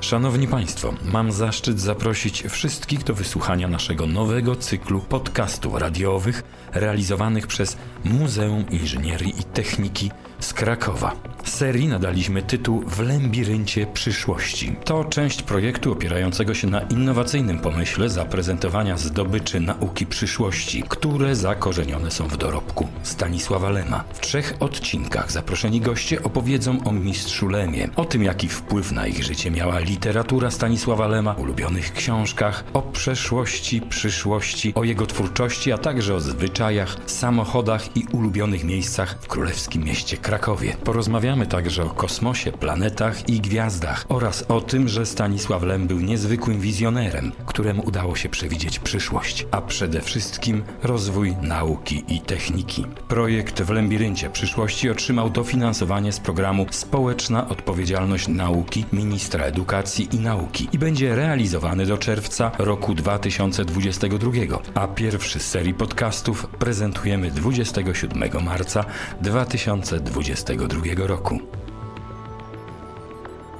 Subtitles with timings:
[0.00, 7.76] Szanowni Państwo, mam zaszczyt zaprosić wszystkich do wysłuchania naszego nowego cyklu podcastów radiowych realizowanych przez
[8.04, 11.12] Muzeum Inżynierii i Techniki z Krakowa.
[11.48, 14.76] Serii nadaliśmy tytuł W lembiryncie przyszłości.
[14.84, 22.28] To część projektu opierającego się na innowacyjnym pomyśle zaprezentowania zdobyczy nauki przyszłości, które zakorzenione są
[22.28, 24.04] w dorobku Stanisława Lema.
[24.12, 29.24] W trzech odcinkach zaproszeni goście opowiedzą o mistrzu Lemie, o tym jaki wpływ na ich
[29.24, 36.14] życie miała literatura Stanisława Lema, ulubionych książkach, o przeszłości, przyszłości, o jego twórczości, a także
[36.14, 40.76] o zwyczajach, samochodach i ulubionych miejscach w królewskim mieście Krakowie.
[40.84, 46.60] Porozmawiamy także o kosmosie, planetach i gwiazdach oraz o tym, że Stanisław Lem był niezwykłym
[46.60, 52.84] wizjonerem, któremu udało się przewidzieć przyszłość, a przede wszystkim rozwój nauki i techniki.
[53.08, 60.68] Projekt w Lembiryncie przyszłości otrzymał dofinansowanie z programu Społeczna Odpowiedzialność Nauki Ministra Edukacji i Nauki
[60.72, 64.30] i będzie realizowany do czerwca roku 2022,
[64.74, 68.84] a pierwszy z serii podcastów prezentujemy 27 marca
[69.20, 71.17] 2022 roku.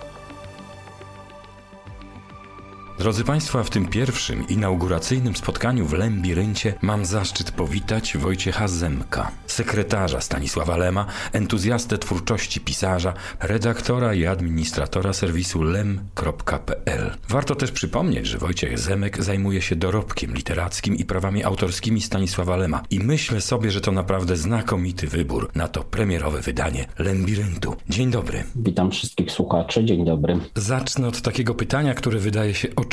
[3.02, 10.22] Drodzy Państwo, w tym pierwszym inauguracyjnym spotkaniu w Lembiryncie mam zaszczyt powitać Wojciecha Zemka, sekretarza
[10.22, 17.12] Stanisława Lema, entuzjastę twórczości pisarza, redaktora i administratora serwisu lem.pl.
[17.30, 22.82] Warto też przypomnieć, że Wojciech Zemek zajmuje się dorobkiem literackim i prawami autorskimi Stanisława Lema
[22.90, 27.76] i myślę sobie, że to naprawdę znakomity wybór na to premierowe wydanie Lembiryntu.
[27.90, 28.44] Dzień dobry.
[28.56, 30.40] Witam wszystkich słuchaczy, dzień dobry.
[30.56, 32.91] Zacznę od takiego pytania, które wydaje się oczywiste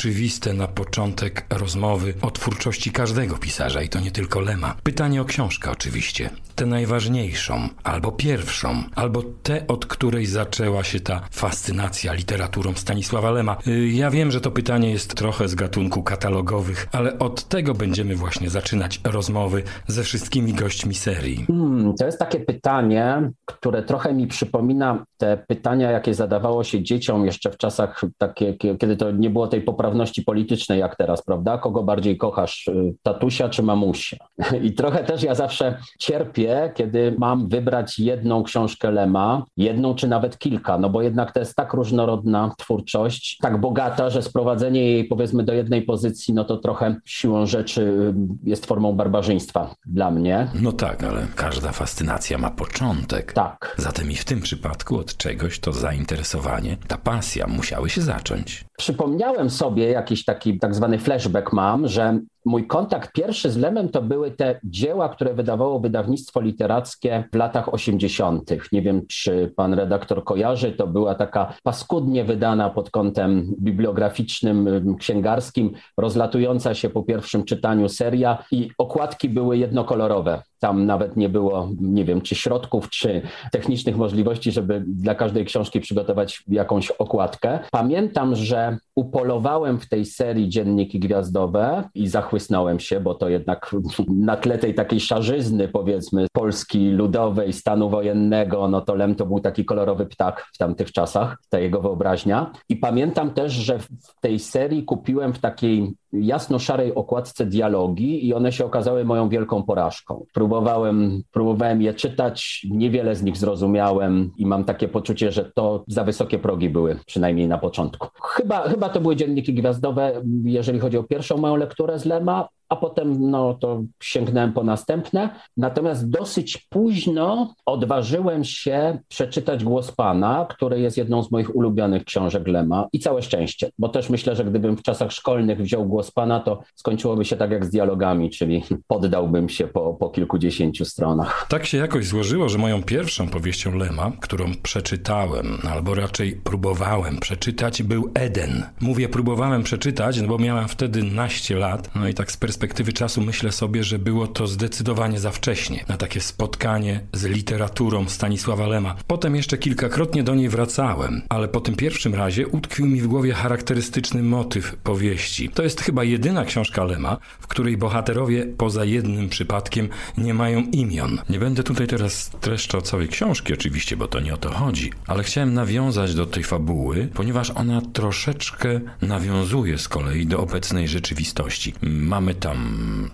[0.53, 4.75] na początek rozmowy o twórczości każdego pisarza i to nie tylko Lema.
[4.83, 6.29] Pytanie o książkę oczywiście.
[6.55, 13.57] Tę najważniejszą, albo pierwszą, albo tę, od której zaczęła się ta fascynacja literaturą Stanisława Lema.
[13.67, 18.15] Y, ja wiem, że to pytanie jest trochę z gatunku katalogowych, ale od tego będziemy
[18.15, 21.45] właśnie zaczynać rozmowy ze wszystkimi gośćmi serii.
[21.47, 27.25] Hmm, to jest takie pytanie, które trochę mi przypomina te pytania, jakie zadawało się dzieciom
[27.25, 31.57] jeszcze w czasach takie, kiedy to nie było tej poprawności politycznej jak teraz, prawda?
[31.57, 34.17] Kogo bardziej kochasz, y, tatusia czy mamusia?
[34.63, 40.37] I trochę też ja zawsze cierpię, kiedy mam wybrać jedną książkę Lema, jedną czy nawet
[40.37, 45.43] kilka, no bo jednak to jest tak różnorodna twórczość, tak bogata, że sprowadzenie jej powiedzmy
[45.43, 50.47] do jednej pozycji, no to trochę siłą rzeczy y, jest formą barbarzyństwa dla mnie.
[50.61, 53.33] No tak, ale każda fascynacja ma początek.
[53.33, 53.75] Tak.
[53.77, 58.65] Zatem i w tym przypadku od czegoś to zainteresowanie, ta pasja musiały się zacząć.
[58.77, 64.01] Przypomniałem sobie jakiś taki tak zwany flashback mam, że mój kontakt pierwszy z Lemem to
[64.01, 68.51] były te dzieła, które wydawało wydawnictwo literackie w latach 80.
[68.71, 75.71] Nie wiem, czy pan redaktor kojarzy, to była taka paskudnie wydana pod kątem bibliograficznym, księgarskim,
[75.97, 80.41] rozlatująca się po pierwszym czytaniu seria i okładki były jednokolorowe.
[80.59, 83.21] Tam nawet nie było, nie wiem, czy środków, czy
[83.51, 87.59] technicznych możliwości, żeby dla każdej książki przygotować jakąś okładkę.
[87.71, 92.07] Pamiętam, że upolowałem w tej serii dzienniki gwiazdowe i
[92.39, 93.75] zachłysnąłem się, bo to jednak
[94.07, 99.39] na tle tej takiej szarzyzny, powiedzmy, Polski ludowej, stanu wojennego, no to Lem to był
[99.39, 102.51] taki kolorowy ptak w tamtych czasach, ta jego wyobraźnia.
[102.69, 103.87] I pamiętam też, że w
[104.21, 110.25] tej serii kupiłem w takiej jasno-szarej okładce dialogi i one się okazały moją wielką porażką.
[110.33, 116.03] Próbowałem, próbowałem je czytać, niewiele z nich zrozumiałem i mam takie poczucie, że to za
[116.03, 118.07] wysokie progi były, przynajmniej na początku.
[118.21, 122.75] Chyba, chyba to były dzienniki gwiazdowe, jeżeli chodzi o pierwszą moją lekturę z Lema, a
[122.75, 125.29] potem no, to sięgnąłem po następne.
[125.57, 132.47] Natomiast dosyć późno odważyłem się przeczytać Głos Pana, który jest jedną z moich ulubionych książek
[132.47, 136.39] Lema i całe szczęście, bo też myślę, że gdybym w czasach szkolnych wziął Głos Pana,
[136.39, 141.47] to skończyłoby się tak jak z dialogami, czyli poddałbym się po, po kilkudziesięciu stronach.
[141.49, 147.83] Tak się jakoś złożyło, że moją pierwszą powieścią Lema, którą przeczytałem, albo raczej próbowałem przeczytać,
[147.83, 148.63] był Eden.
[148.81, 152.58] Mówię próbowałem przeczytać, no bo miałem wtedy naście lat, no i tak z perspektywy
[152.93, 158.67] czasu myślę sobie, że było to zdecydowanie za wcześnie na takie spotkanie z literaturą Stanisława
[158.67, 158.95] Lema.
[159.07, 163.33] Potem jeszcze kilkakrotnie do niej wracałem, ale po tym pierwszym razie utkwił mi w głowie
[163.33, 165.49] charakterystyczny motyw powieści.
[165.49, 171.21] To jest chyba jedyna książka Lema, w której bohaterowie poza jednym przypadkiem nie mają imion.
[171.29, 175.23] Nie będę tutaj teraz streszczał całej książki oczywiście, bo to nie o to chodzi, ale
[175.23, 181.73] chciałem nawiązać do tej fabuły, ponieważ ona troszeczkę nawiązuje z kolei do obecnej rzeczywistości.
[181.81, 182.48] Mamy tam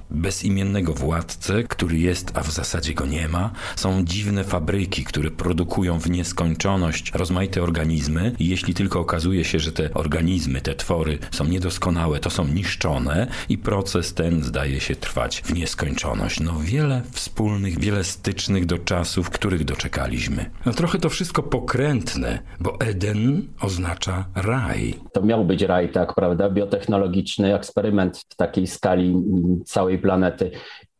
[0.09, 3.51] bezimiennego władcę, który jest, a w zasadzie go nie ma.
[3.75, 9.71] Są dziwne fabryki, które produkują w nieskończoność rozmaite organizmy i jeśli tylko okazuje się, że
[9.71, 15.41] te organizmy, te twory są niedoskonałe, to są niszczone i proces ten zdaje się trwać
[15.41, 16.39] w nieskończoność.
[16.39, 20.45] No wiele wspólnych, wiele stycznych do czasów, których doczekaliśmy.
[20.65, 24.93] No trochę to wszystko pokrętne, bo Eden oznacza raj.
[25.13, 26.49] To miał być raj, tak, prawda?
[26.49, 29.15] Biotechnologiczny eksperyment w takiej skali
[29.65, 30.51] całej planety.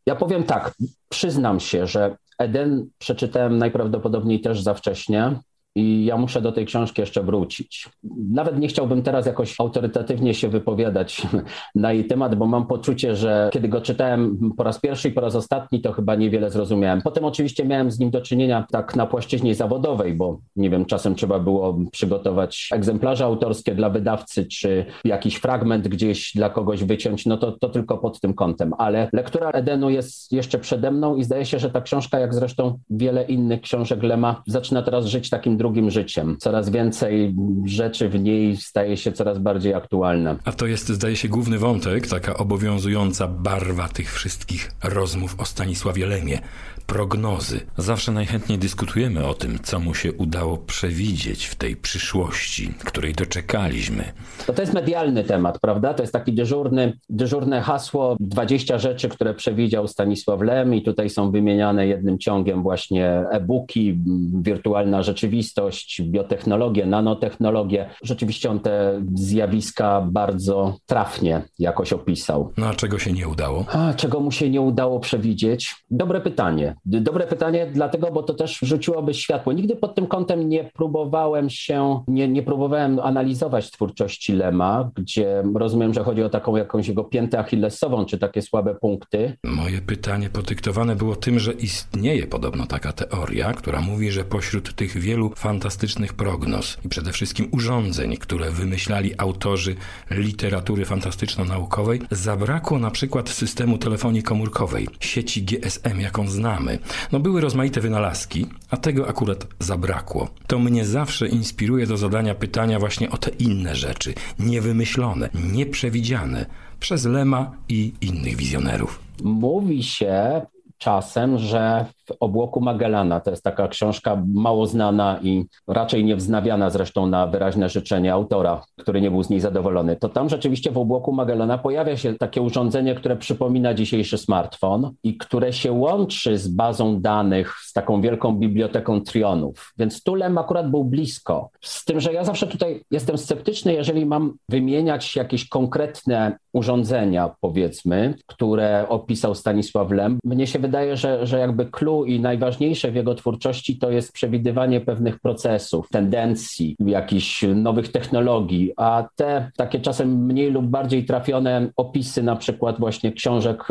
[0.06, 0.74] Ja powiem tak,
[1.08, 5.38] przyznam się, że Eden przeczytałem najprawdopodobniej też za wcześnie
[5.76, 7.88] i ja muszę do tej książki jeszcze wrócić.
[8.30, 11.22] Nawet nie chciałbym teraz jakoś autorytatywnie się wypowiadać
[11.74, 15.20] na jej temat, bo mam poczucie, że kiedy go czytałem po raz pierwszy i po
[15.20, 17.02] raz ostatni, to chyba niewiele zrozumiałem.
[17.02, 21.14] Potem oczywiście miałem z nim do czynienia tak na płaszczyźnie zawodowej, bo nie wiem, czasem
[21.14, 27.36] trzeba było przygotować egzemplarze autorskie dla wydawcy, czy jakiś fragment gdzieś dla kogoś wyciąć, no
[27.36, 28.72] to, to tylko pod tym kątem.
[28.78, 32.78] Ale lektura Edenu jest jeszcze przede mną i zdaje się, że ta książka, jak zresztą
[32.90, 36.36] wiele innych książek Lema, zaczyna teraz żyć takim drugim drugim życiem.
[36.38, 37.34] Coraz więcej
[37.64, 40.36] rzeczy w niej staje się coraz bardziej aktualne.
[40.44, 46.06] A to jest, zdaje się, główny wątek, taka obowiązująca barwa tych wszystkich rozmów o Stanisławie
[46.06, 46.38] Lemie
[46.86, 47.60] prognozy.
[47.76, 54.04] Zawsze najchętniej dyskutujemy o tym, co mu się udało przewidzieć w tej przyszłości, której doczekaliśmy.
[54.46, 55.94] To, to jest medialny temat, prawda?
[55.94, 61.30] To jest taki dyżurny, dyżurne hasło 20 rzeczy, które przewidział Stanisław Lem i tutaj są
[61.30, 63.98] wymieniane jednym ciągiem właśnie e-booki,
[64.42, 67.90] wirtualna rzeczywistość, biotechnologie, nanotechnologie.
[68.02, 72.52] Rzeczywiście on te zjawiska bardzo trafnie jakoś opisał.
[72.56, 73.64] No a czego się nie udało?
[73.72, 75.74] A, czego mu się nie udało przewidzieć?
[75.90, 76.75] Dobre pytanie.
[76.84, 79.52] Dobre pytanie, dlatego, bo to też rzuciłoby światło.
[79.52, 85.94] Nigdy pod tym kątem nie próbowałem się, nie, nie próbowałem analizować twórczości Lema, gdzie rozumiem,
[85.94, 89.36] że chodzi o taką jakąś jego piętę achillesową, czy takie słabe punkty.
[89.44, 94.98] Moje pytanie podyktowane było tym, że istnieje podobno taka teoria, która mówi, że pośród tych
[94.98, 99.74] wielu fantastycznych prognoz i przede wszystkim urządzeń, które wymyślali autorzy
[100.10, 106.78] literatury fantastyczno-naukowej, zabrakło na przykład systemu telefonii komórkowej, sieci GSM, jaką znamy mamy.
[107.12, 110.28] No były rozmaite wynalazki, a tego akurat zabrakło.
[110.46, 116.46] To mnie zawsze inspiruje do zadania pytania właśnie o te inne rzeczy, niewymyślone, nieprzewidziane
[116.80, 119.00] przez Lema i innych wizjonerów.
[119.22, 120.42] Mówi się
[120.78, 123.20] czasem, że w obłoku Magellana.
[123.20, 128.62] To jest taka książka mało znana i raczej nie wznawiana zresztą na wyraźne życzenie autora,
[128.76, 129.96] który nie był z niej zadowolony.
[129.96, 135.16] To tam rzeczywiście w obłoku Magellana pojawia się takie urządzenie, które przypomina dzisiejszy smartfon i
[135.16, 139.72] które się łączy z bazą danych, z taką wielką biblioteką trionów.
[139.78, 141.50] Więc Tulem akurat był blisko.
[141.60, 148.14] Z tym, że ja zawsze tutaj jestem sceptyczny, jeżeli mam wymieniać jakieś konkretne urządzenia, powiedzmy,
[148.26, 150.18] które opisał Stanisław Lem.
[150.24, 154.80] Mnie się wydaje, że, że jakby clue i najważniejsze w jego twórczości to jest przewidywanie
[154.80, 162.22] pewnych procesów, tendencji, jakichś nowych technologii, a te takie czasem mniej lub bardziej trafione opisy
[162.22, 163.68] na przykład właśnie książek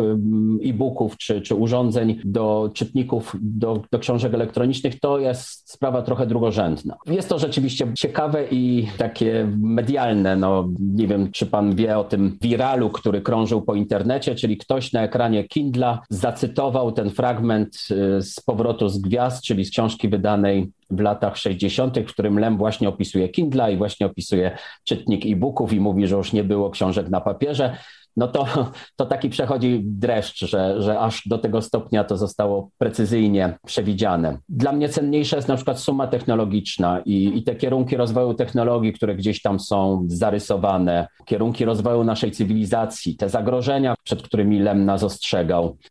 [0.63, 6.97] e-booków czy, czy urządzeń do czytników, do, do książek elektronicznych, to jest sprawa trochę drugorzędna.
[7.05, 10.35] Jest to rzeczywiście ciekawe i takie medialne.
[10.35, 14.93] No, nie wiem, czy pan wie o tym wiralu, który krążył po internecie, czyli ktoś
[14.93, 17.77] na ekranie Kindla zacytował ten fragment
[18.14, 22.57] e, z powrotu z gwiazd, czyli z książki wydanej w latach 60., w którym Lem
[22.57, 27.09] właśnie opisuje Kindle i właśnie opisuje czytnik e-booków i mówi, że już nie było książek
[27.09, 27.77] na papierze.
[28.17, 28.45] No to,
[28.95, 34.37] to taki przechodzi dreszcz, że, że aż do tego stopnia to zostało precyzyjnie przewidziane.
[34.49, 39.15] Dla mnie cenniejsza jest na przykład suma technologiczna i, i te kierunki rozwoju technologii, które
[39.15, 45.05] gdzieś tam są zarysowane, kierunki rozwoju naszej cywilizacji, te zagrożenia, przed którymi Lem nas.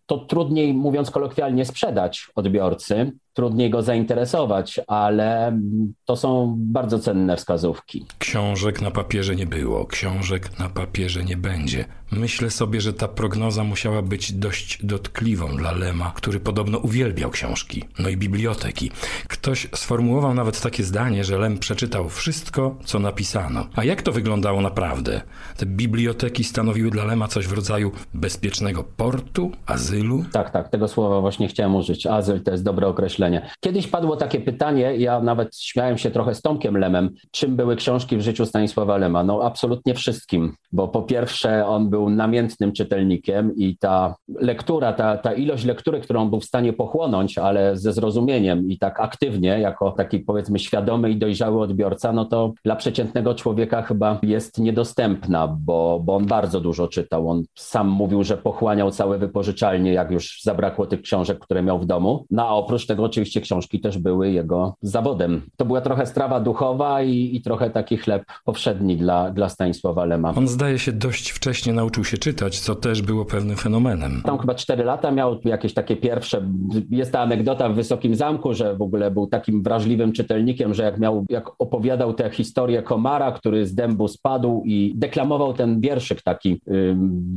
[0.06, 5.58] To trudniej, mówiąc kolokwialnie, sprzedać odbiorcy, trudniej go zainteresować, ale
[6.04, 8.06] to są bardzo cenne wskazówki.
[8.18, 11.84] Książek na papierze nie było, książek na papierze nie będzie.
[12.12, 17.84] Myślę sobie, że ta prognoza musiała być dość dotkliwą dla Lema, który podobno uwielbiał książki,
[17.98, 18.90] no i biblioteki.
[19.28, 23.66] Ktoś sformułował nawet takie zdanie, że Lem przeczytał wszystko, co napisano.
[23.76, 25.20] A jak to wyglądało naprawdę?
[25.56, 30.24] Te biblioteki stanowiły dla Lema coś w rodzaju bezpiecznego portu, azylu?
[30.32, 32.06] Tak, tak, tego słowa właśnie chciałem użyć.
[32.06, 33.23] Azyl to jest dobre określenie.
[33.60, 38.16] Kiedyś padło takie pytanie, ja nawet śmiałem się trochę z Tomkiem Lemem, czym były książki
[38.16, 39.24] w życiu Stanisława Lema?
[39.24, 45.32] No absolutnie wszystkim, bo po pierwsze on był namiętnym czytelnikiem i ta lektura, ta, ta
[45.32, 50.18] ilość lektury, którą był w stanie pochłonąć, ale ze zrozumieniem i tak aktywnie, jako taki
[50.18, 56.16] powiedzmy świadomy i dojrzały odbiorca, no to dla przeciętnego człowieka chyba jest niedostępna, bo, bo
[56.16, 57.30] on bardzo dużo czytał.
[57.30, 61.86] On sam mówił, że pochłaniał całe wypożyczalnie, jak już zabrakło tych książek, które miał w
[61.86, 62.26] domu.
[62.30, 65.42] No a oprócz tego oczywiście książki też były jego zawodem.
[65.56, 70.34] To była trochę strawa duchowa i, i trochę taki chleb powszedni dla, dla Stanisława Lema.
[70.36, 74.22] On zdaje się dość wcześnie nauczył się czytać, co też było pewnym fenomenem.
[74.24, 76.48] Tam chyba cztery lata miał jakieś takie pierwsze.
[76.90, 80.98] Jest ta anegdota w Wysokim Zamku, że w ogóle był takim wrażliwym czytelnikiem, że jak
[80.98, 86.60] miał, jak opowiadał tę historię komara, który z dębu spadł i deklamował ten wierszyk taki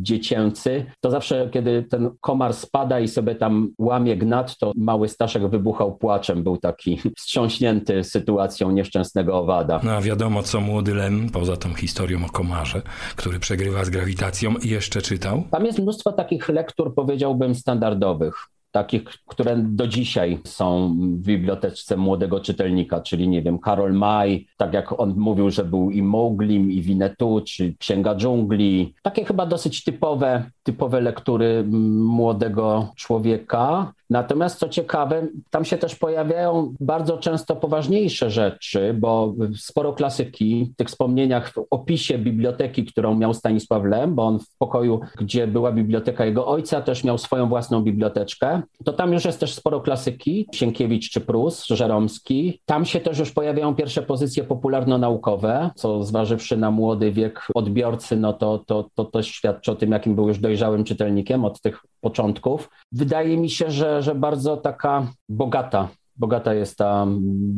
[0.02, 5.44] dziecięcy, to zawsze, kiedy ten komar spada i sobie tam łamie gnat, to mały Staszek
[5.68, 6.44] wybuchał płaczem.
[6.44, 9.80] Był taki wstrząśnięty sytuacją nieszczęsnego owada.
[9.84, 12.82] No a wiadomo, co młody Lem, poza tą historią o komarze,
[13.16, 15.44] który przegrywa z grawitacją, jeszcze czytał?
[15.52, 22.40] Tam jest mnóstwo takich lektur, powiedziałbym, standardowych takich, które do dzisiaj są w bibliotece młodego
[22.40, 26.82] czytelnika, czyli nie wiem, Karol Maj, tak jak on mówił, że był i Mowglim, i
[26.82, 28.94] Winnetou, czy Księga Dżungli.
[29.02, 31.64] Takie chyba dosyć typowe, typowe lektury
[32.04, 33.94] młodego człowieka.
[34.10, 40.76] Natomiast co ciekawe, tam się też pojawiają bardzo często poważniejsze rzeczy, bo sporo klasyki w
[40.76, 45.72] tych wspomnieniach w opisie biblioteki, którą miał Stanisław Lem, bo on w pokoju, gdzie była
[45.72, 50.48] biblioteka jego ojca, też miał swoją własną biblioteczkę, to tam już jest też sporo klasyki,
[50.54, 52.62] Sienkiewicz czy Prus, Żeromski.
[52.66, 58.34] Tam się też już pojawiają pierwsze pozycje popularno-naukowe, co zważywszy na młody wiek odbiorcy, no
[58.34, 62.70] to, to, to też świadczy o tym, jakim był już dojrzałym czytelnikiem od tych początków.
[62.92, 67.08] Wydaje mi się, że, że bardzo taka bogata bogata jest ta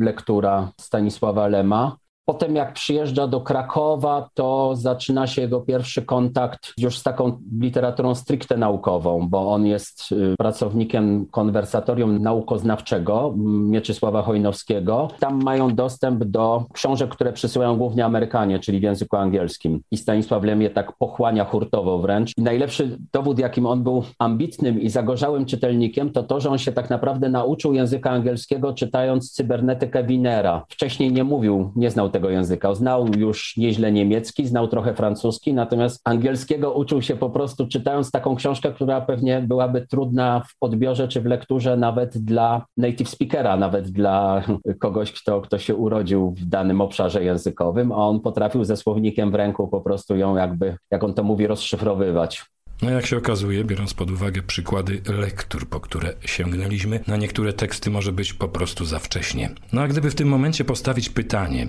[0.00, 1.96] lektura Stanisława Lema.
[2.30, 8.14] Potem jak przyjeżdża do Krakowa, to zaczyna się jego pierwszy kontakt już z taką literaturą
[8.14, 15.08] stricte naukową, bo on jest y, pracownikiem konwersatorium naukoznawczego Mieczysława Hojnowskiego.
[15.20, 19.80] Tam mają dostęp do książek, które przysyłają głównie Amerykanie, czyli w języku angielskim.
[19.90, 22.32] I Stanisław Lem je tak pochłania hurtowo wręcz.
[22.38, 26.72] I najlepszy dowód, jakim on był ambitnym i zagorzałym czytelnikiem, to to, że on się
[26.72, 30.64] tak naprawdę nauczył języka angielskiego czytając cybernetykę Winera.
[30.68, 32.74] Wcześniej nie mówił, nie znał tego tego języka.
[32.74, 38.36] Znał już nieźle niemiecki, znał trochę francuski, natomiast angielskiego uczył się po prostu czytając taką
[38.36, 43.90] książkę, która pewnie byłaby trudna w odbiorze czy w lekturze nawet dla native speakera, nawet
[43.90, 44.42] dla
[44.78, 49.34] kogoś, kto, kto się urodził w danym obszarze językowym, a on potrafił ze słownikiem w
[49.34, 52.44] ręku po prostu ją jakby, jak on to mówi, rozszyfrowywać.
[52.82, 57.90] No jak się okazuje, biorąc pod uwagę przykłady lektur, po które sięgnęliśmy, na niektóre teksty
[57.90, 59.50] może być po prostu za wcześnie.
[59.72, 61.68] No a gdyby w tym momencie postawić pytanie,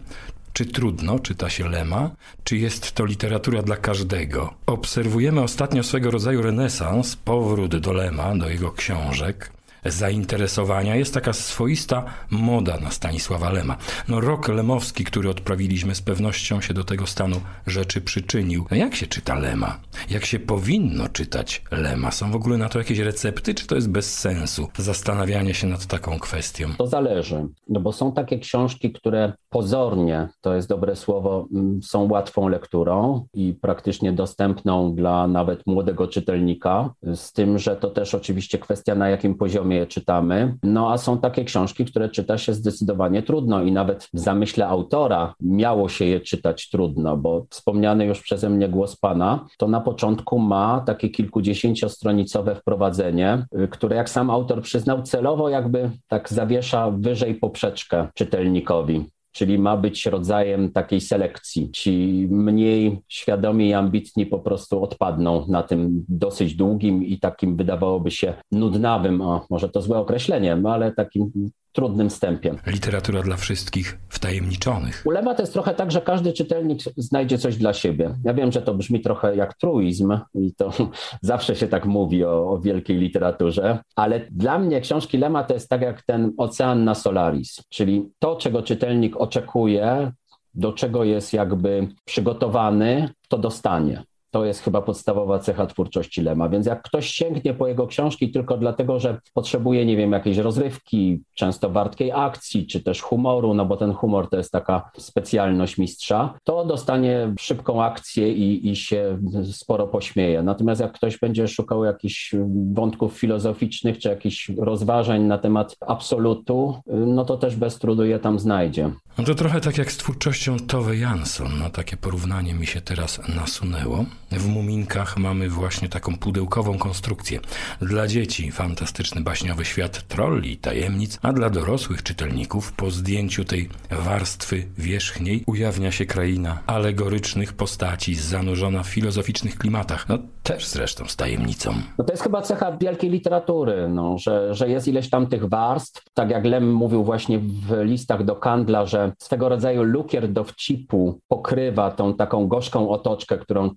[0.53, 2.12] czy trudno czyta się Lema?
[2.43, 4.53] Czy jest to literatura dla każdego?
[4.65, 9.51] Obserwujemy ostatnio swego rodzaju renesans, powrót do Lema, do jego książek
[9.86, 10.96] zainteresowania.
[10.96, 13.77] Jest taka swoista moda na Stanisława Lema.
[14.08, 18.65] No rok lemowski, który odprawiliśmy, z pewnością się do tego stanu rzeczy przyczynił.
[18.72, 19.77] No jak się czyta Lema?
[20.10, 22.12] Jak się powinno czytać Lema?
[22.12, 24.67] Są w ogóle na to jakieś recepty, czy to jest bez sensu?
[24.77, 26.74] Zastanawianie się nad taką kwestią.
[26.77, 32.10] To zależy, no bo są takie książki, które pozornie, to jest dobre słowo, mm, są
[32.12, 38.58] łatwą lekturą i praktycznie dostępną dla nawet młodego czytelnika, z tym, że to też oczywiście
[38.58, 40.58] kwestia na jakim poziomie je czytamy.
[40.63, 45.34] No a są takie książki, które czyta się zdecydowanie trudno i nawet w zamyśle autora
[45.39, 50.39] miało się je czytać trudno, bo wspomniany już przeze mnie głos Pana, to na początku
[50.39, 57.36] ma takie kilkudziesięciostronicowe wprowadzenie, y, które jak sam autor przyznał celowo jakby tak zawiesza wyżej
[57.36, 61.71] poprzeczkę czytelnikowi czyli ma być rodzajem takiej selekcji.
[61.71, 68.11] Ci mniej świadomi i ambitni po prostu odpadną na tym dosyć długim i takim wydawałoby
[68.11, 72.55] się nudnawym, może to złe określenie, ale takim trudnym wstępie.
[72.67, 75.03] Literatura dla wszystkich wtajemniczonych.
[75.05, 78.15] Ulewa to jest trochę tak, że każdy czytelnik znajdzie coś dla siebie.
[78.23, 80.71] Ja wiem, że to brzmi trochę jak truizm i to
[81.21, 85.69] zawsze się tak mówi o, o wielkiej literaturze, ale dla mnie książki Lema to jest
[85.69, 90.11] tak jak ten ocean na Solaris, czyli to, czego czytelnik oczekuje,
[90.53, 94.03] do czego jest jakby przygotowany, to dostanie.
[94.31, 96.50] To jest chyba podstawowa cecha twórczości Lema.
[96.50, 101.23] Więc jak ktoś sięgnie po jego książki tylko dlatego, że potrzebuje, nie wiem, jakiejś rozrywki,
[101.33, 106.33] często wartkiej akcji, czy też humoru, no bo ten humor to jest taka specjalność mistrza,
[106.43, 109.19] to dostanie szybką akcję i, i się
[109.51, 110.43] sporo pośmieje.
[110.43, 112.35] Natomiast jak ktoś będzie szukał jakichś
[112.73, 118.39] wątków filozoficznych, czy jakichś rozważań na temat absolutu, no to też bez trudu je tam
[118.39, 118.91] znajdzie.
[119.17, 121.59] No to trochę tak jak z twórczością Tove Jansson.
[121.59, 124.05] No takie porównanie mi się teraz nasunęło.
[124.31, 127.39] W Muminkach mamy właśnie taką pudełkową konstrukcję.
[127.81, 133.69] Dla dzieci fantastyczny baśniowy świat trolli i tajemnic, a dla dorosłych czytelników po zdjęciu tej
[133.91, 140.09] warstwy wierzchniej ujawnia się kraina alegorycznych postaci zanurzona w filozoficznych klimatach.
[140.09, 141.73] No też zresztą z tajemnicą.
[141.97, 146.03] No to jest chyba cecha wielkiej literatury, no, że, że jest ileś tam tych warstw.
[146.13, 151.91] Tak jak Lem mówił właśnie w listach do Kandla, że swego rodzaju lukier dowcipu pokrywa
[151.91, 153.69] tą taką gorzką otoczkę, którą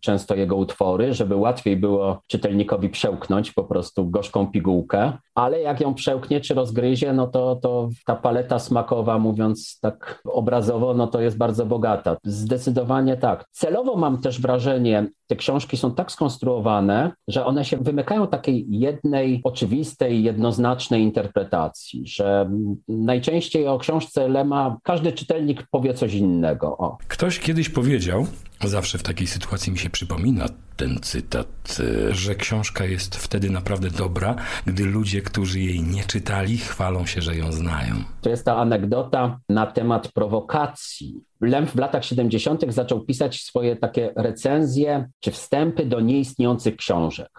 [0.00, 5.94] często jego utwory, żeby łatwiej było czytelnikowi przełknąć po prostu gorzką pigułkę, ale jak ją
[5.94, 11.38] przełknie czy rozgryzie, no to, to ta paleta smakowa, mówiąc tak obrazowo, no to jest
[11.38, 12.16] bardzo bogata.
[12.24, 13.44] Zdecydowanie tak.
[13.50, 19.40] Celowo mam też wrażenie, te książki są tak skonstruowane, że one się wymykają takiej jednej,
[19.44, 22.50] oczywistej, jednoznacznej interpretacji, że
[22.88, 26.76] najczęściej o książce Lema każdy czytelnik powie coś innego.
[26.78, 26.98] O.
[27.08, 28.26] Ktoś kiedyś powiedział,
[28.68, 33.90] zawsze w takiej sytuacji mi się przypomina ten cytat, e, że książka jest wtedy naprawdę
[33.90, 37.94] dobra, gdy ludzie, którzy jej nie czytali, chwalą się, że ją znają.
[38.20, 41.20] To jest ta anegdota na temat prowokacji.
[41.40, 42.64] Lem w latach 70.
[42.68, 47.30] zaczął pisać swoje takie recenzje czy wstępy do nieistniejących książek.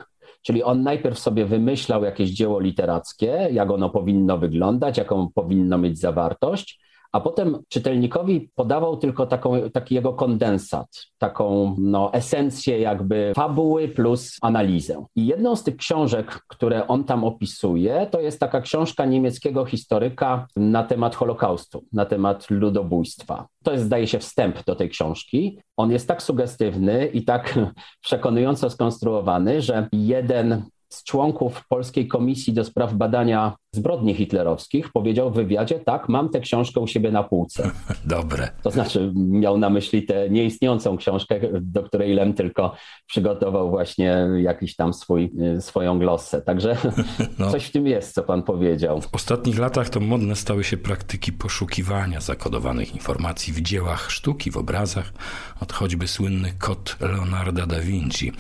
[0.42, 6.00] Czyli on najpierw sobie wymyślał jakieś dzieło literackie, jak ono powinno wyglądać, jaką powinno mieć
[6.00, 6.80] zawartość,
[7.14, 14.38] a potem czytelnikowi podawał tylko taką, taki jego kondensat, taką no, esencję jakby fabuły plus
[14.42, 15.06] analizę.
[15.16, 20.48] I jedną z tych książek, które on tam opisuje, to jest taka książka niemieckiego historyka
[20.56, 23.48] na temat Holokaustu, na temat ludobójstwa.
[23.64, 25.60] To jest, zdaje się, wstęp do tej książki.
[25.78, 27.60] On jest tak sugestywny i tak
[28.06, 35.36] przekonująco skonstruowany, że jeden z członków Polskiej Komisji do Spraw Badania Zbrodni Hitlerowskich powiedział w
[35.36, 37.72] wywiadzie, tak, mam tę książkę u siebie na półce.
[38.06, 38.50] Dobre.
[38.64, 42.76] To znaczy miał na myśli tę nieistniejącą książkę, do której Lem tylko
[43.08, 46.42] przygotował właśnie jakiś tam swój, y, swoją glossę.
[46.42, 46.78] Także
[47.40, 47.52] no.
[47.52, 49.02] coś w tym jest, co pan powiedział.
[49.02, 54.58] W ostatnich latach to modne stały się praktyki poszukiwania zakodowanych informacji w dziełach sztuki, w
[54.58, 55.14] obrazach,
[55.60, 58.32] od choćby słynny kot Leonarda da Vinci.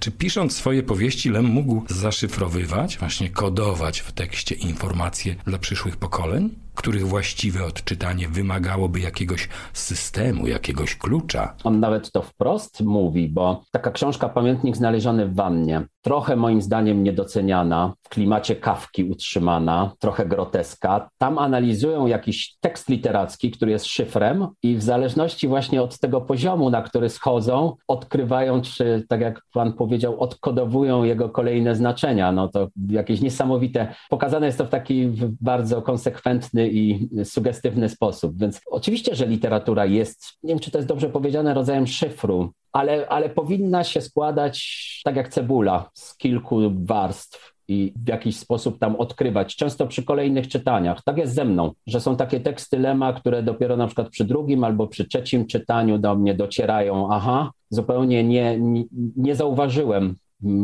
[0.00, 6.62] Czy pisząc swoje powieści Lem mógł zaszyfrowywać, właśnie kodować w tekście informacje dla przyszłych pokoleń?
[6.74, 11.54] których właściwe odczytanie wymagałoby jakiegoś systemu, jakiegoś klucza.
[11.64, 17.02] On nawet to wprost mówi, bo taka książka Pamiętnik znaleziony w wannie, trochę moim zdaniem
[17.02, 21.08] niedoceniana, w klimacie kawki utrzymana, trochę groteska.
[21.18, 26.70] Tam analizują jakiś tekst literacki, który jest szyfrem i w zależności właśnie od tego poziomu,
[26.70, 32.32] na który schodzą, odkrywają, czy tak jak pan powiedział, odkodowują jego kolejne znaczenia.
[32.32, 33.94] No to jakieś niesamowite.
[34.10, 38.38] Pokazane jest to w taki bardzo konsekwentny i sugestywny sposób.
[38.38, 43.08] Więc oczywiście, że literatura jest, nie wiem czy to jest dobrze powiedziane, rodzajem szyfru, ale,
[43.08, 48.96] ale powinna się składać tak jak cebula z kilku warstw i w jakiś sposób tam
[48.96, 51.02] odkrywać, często przy kolejnych czytaniach.
[51.04, 54.64] Tak jest ze mną, że są takie teksty Lema, które dopiero na przykład przy drugim
[54.64, 57.08] albo przy trzecim czytaniu do mnie docierają.
[57.12, 58.84] Aha, zupełnie nie, nie,
[59.16, 60.14] nie zauważyłem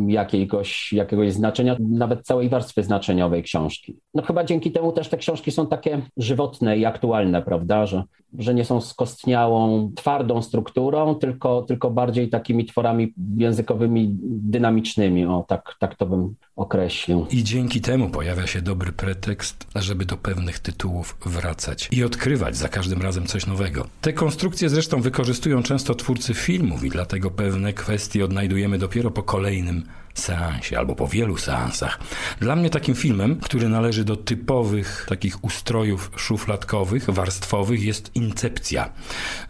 [0.07, 3.97] jakiegoś, jakiegoś znaczenia, nawet całej warstwy znaczeniowej książki.
[4.15, 8.05] No chyba dzięki temu też te książki są takie żywotne i aktualne, prawda, że,
[8.39, 15.75] że nie są skostniałą, twardą strukturą, tylko, tylko bardziej takimi tworami językowymi, dynamicznymi, o tak,
[15.79, 17.27] tak to bym określił.
[17.31, 22.69] I dzięki temu pojawia się dobry pretekst, żeby do pewnych tytułów wracać i odkrywać za
[22.69, 23.87] każdym razem coś nowego.
[24.01, 29.68] Te konstrukcje zresztą wykorzystują często twórcy filmów i dlatego pewne kwestie odnajdujemy dopiero po kolejnym
[29.69, 29.89] them.
[30.19, 31.99] Seansie albo po wielu seansach.
[32.41, 38.93] Dla mnie takim filmem, który należy do typowych takich ustrojów szufladkowych, warstwowych jest Incepcja.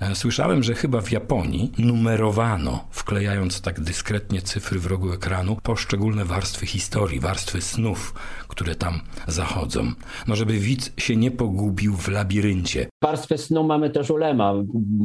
[0.01, 6.25] E, słyszałem, że chyba w Japonii numerowano, wklejając tak dyskretnie cyfry w rogu ekranu, poszczególne
[6.25, 8.15] warstwy historii, warstwy snów,
[8.49, 9.93] które tam zachodzą.
[10.29, 12.87] No żeby widz się nie pogubił w labiryncie.
[13.03, 14.55] Warstwy snu mamy też u Lema.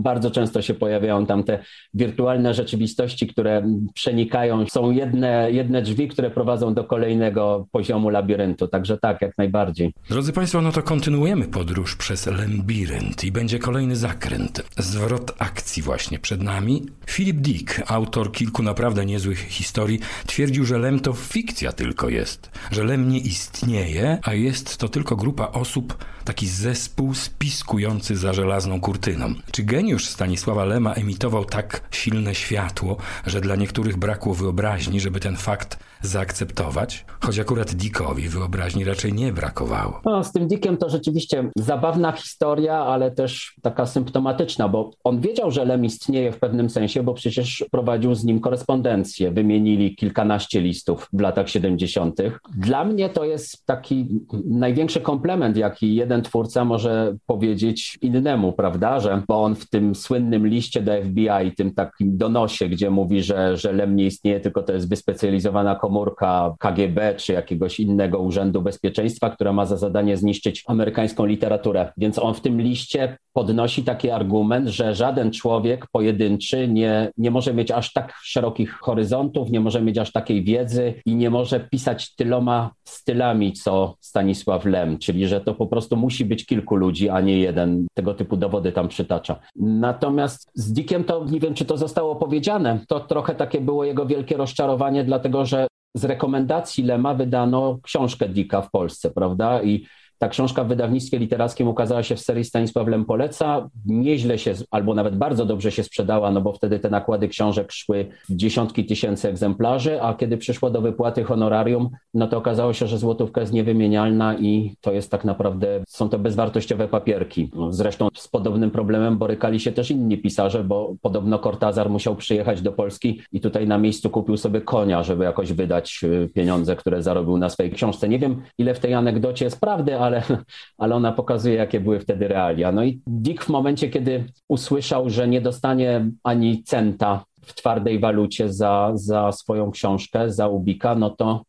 [0.04, 4.65] Bardzo często się pojawiają tam te wirtualne rzeczywistości, które przenikają.
[4.65, 8.68] Są jedne, jedne drzwi, które prowadzą do kolejnego poziomu labiryntu.
[8.68, 9.94] Także tak, jak najbardziej.
[10.10, 14.63] Drodzy Państwo, no to kontynuujemy podróż przez labirynt i będzie kolejny zakręt.
[14.78, 16.86] Zwrot akcji właśnie przed nami.
[17.06, 22.84] Philip Dick, autor kilku naprawdę niezłych historii, twierdził, że Lem to fikcja tylko jest, że
[22.84, 29.34] Lem nie istnieje, a jest to tylko grupa osób, taki zespół spiskujący za żelazną kurtyną.
[29.52, 35.33] Czy geniusz Stanisława Lema emitował tak silne światło, że dla niektórych brakło wyobraźni, żeby ten
[35.36, 37.06] fakt zaakceptować?
[37.19, 40.02] Choć akurat Dickowi wyobraźni raczej nie brakowało.
[40.06, 45.52] No, z tym Dickiem to rzeczywiście zabawna historia, ale też taka symptomatyczna, bo on wiedział,
[45.52, 49.32] że Lem istnieje w pewnym sensie, bo przecież prowadził z nim korespondencję.
[49.32, 52.22] Wymienili kilkanaście listów w latach 70.
[52.58, 54.08] Dla mnie to jest taki
[54.46, 59.00] największy komplement, jaki jeden twórca może powiedzieć innemu, prawda?
[59.00, 63.58] Że, bo on w tym słynnym liście do FBI, tym takim donosie, gdzie mówi, że,
[63.58, 64.89] że Lem nie istnieje, tylko to jest
[65.23, 71.91] wyspecjalizowana komórka KGB czy jakiegoś innego urzędu bezpieczeństwa, która ma za zadanie zniszczyć amerykańską literaturę.
[71.97, 77.53] Więc on w tym liście podnosi taki argument, że żaden człowiek pojedynczy nie, nie może
[77.53, 82.15] mieć aż tak szerokich horyzontów, nie może mieć aż takiej wiedzy i nie może pisać
[82.15, 87.21] tyloma stylami, co Stanisław Lem, czyli że to po prostu musi być kilku ludzi, a
[87.21, 87.88] nie jeden.
[87.93, 89.39] Tego typu dowody tam przytacza.
[89.55, 92.79] Natomiast z Dickiem to nie wiem, czy to zostało powiedziane.
[92.88, 98.62] To trochę takie było jego wielkie rozczarowanie, dlatego że z rekomendacji Lema wydano książkę Dicka
[98.62, 99.63] w Polsce, prawda?
[99.63, 99.86] I
[100.23, 103.69] ta książka w wydawnictwie literackim ukazała się w serii Stanisław Lem poleca.
[103.86, 108.05] Nieźle się, albo nawet bardzo dobrze się sprzedała, no bo wtedy te nakłady książek szły
[108.29, 112.97] w dziesiątki tysięcy egzemplarzy, a kiedy przyszło do wypłaty honorarium, no to okazało się, że
[112.97, 117.51] złotówka jest niewymienialna i to jest tak naprawdę, są to bezwartościowe papierki.
[117.69, 122.71] Zresztą z podobnym problemem borykali się też inni pisarze, bo podobno Cortazar musiał przyjechać do
[122.71, 127.38] Polski i tutaj na miejscu kupił sobie konia, żeby jakoś wydać y, pieniądze, które zarobił
[127.38, 128.09] na swojej książce.
[128.09, 130.43] Nie wiem, ile w tej anegdocie jest prawdy, ale ale,
[130.78, 132.71] ale ona pokazuje, jakie były wtedy realia.
[132.71, 138.54] No i Dick w momencie, kiedy usłyszał, że nie dostanie ani centa w twardej walucie
[138.54, 141.41] za, za swoją książkę, za Ubika, no to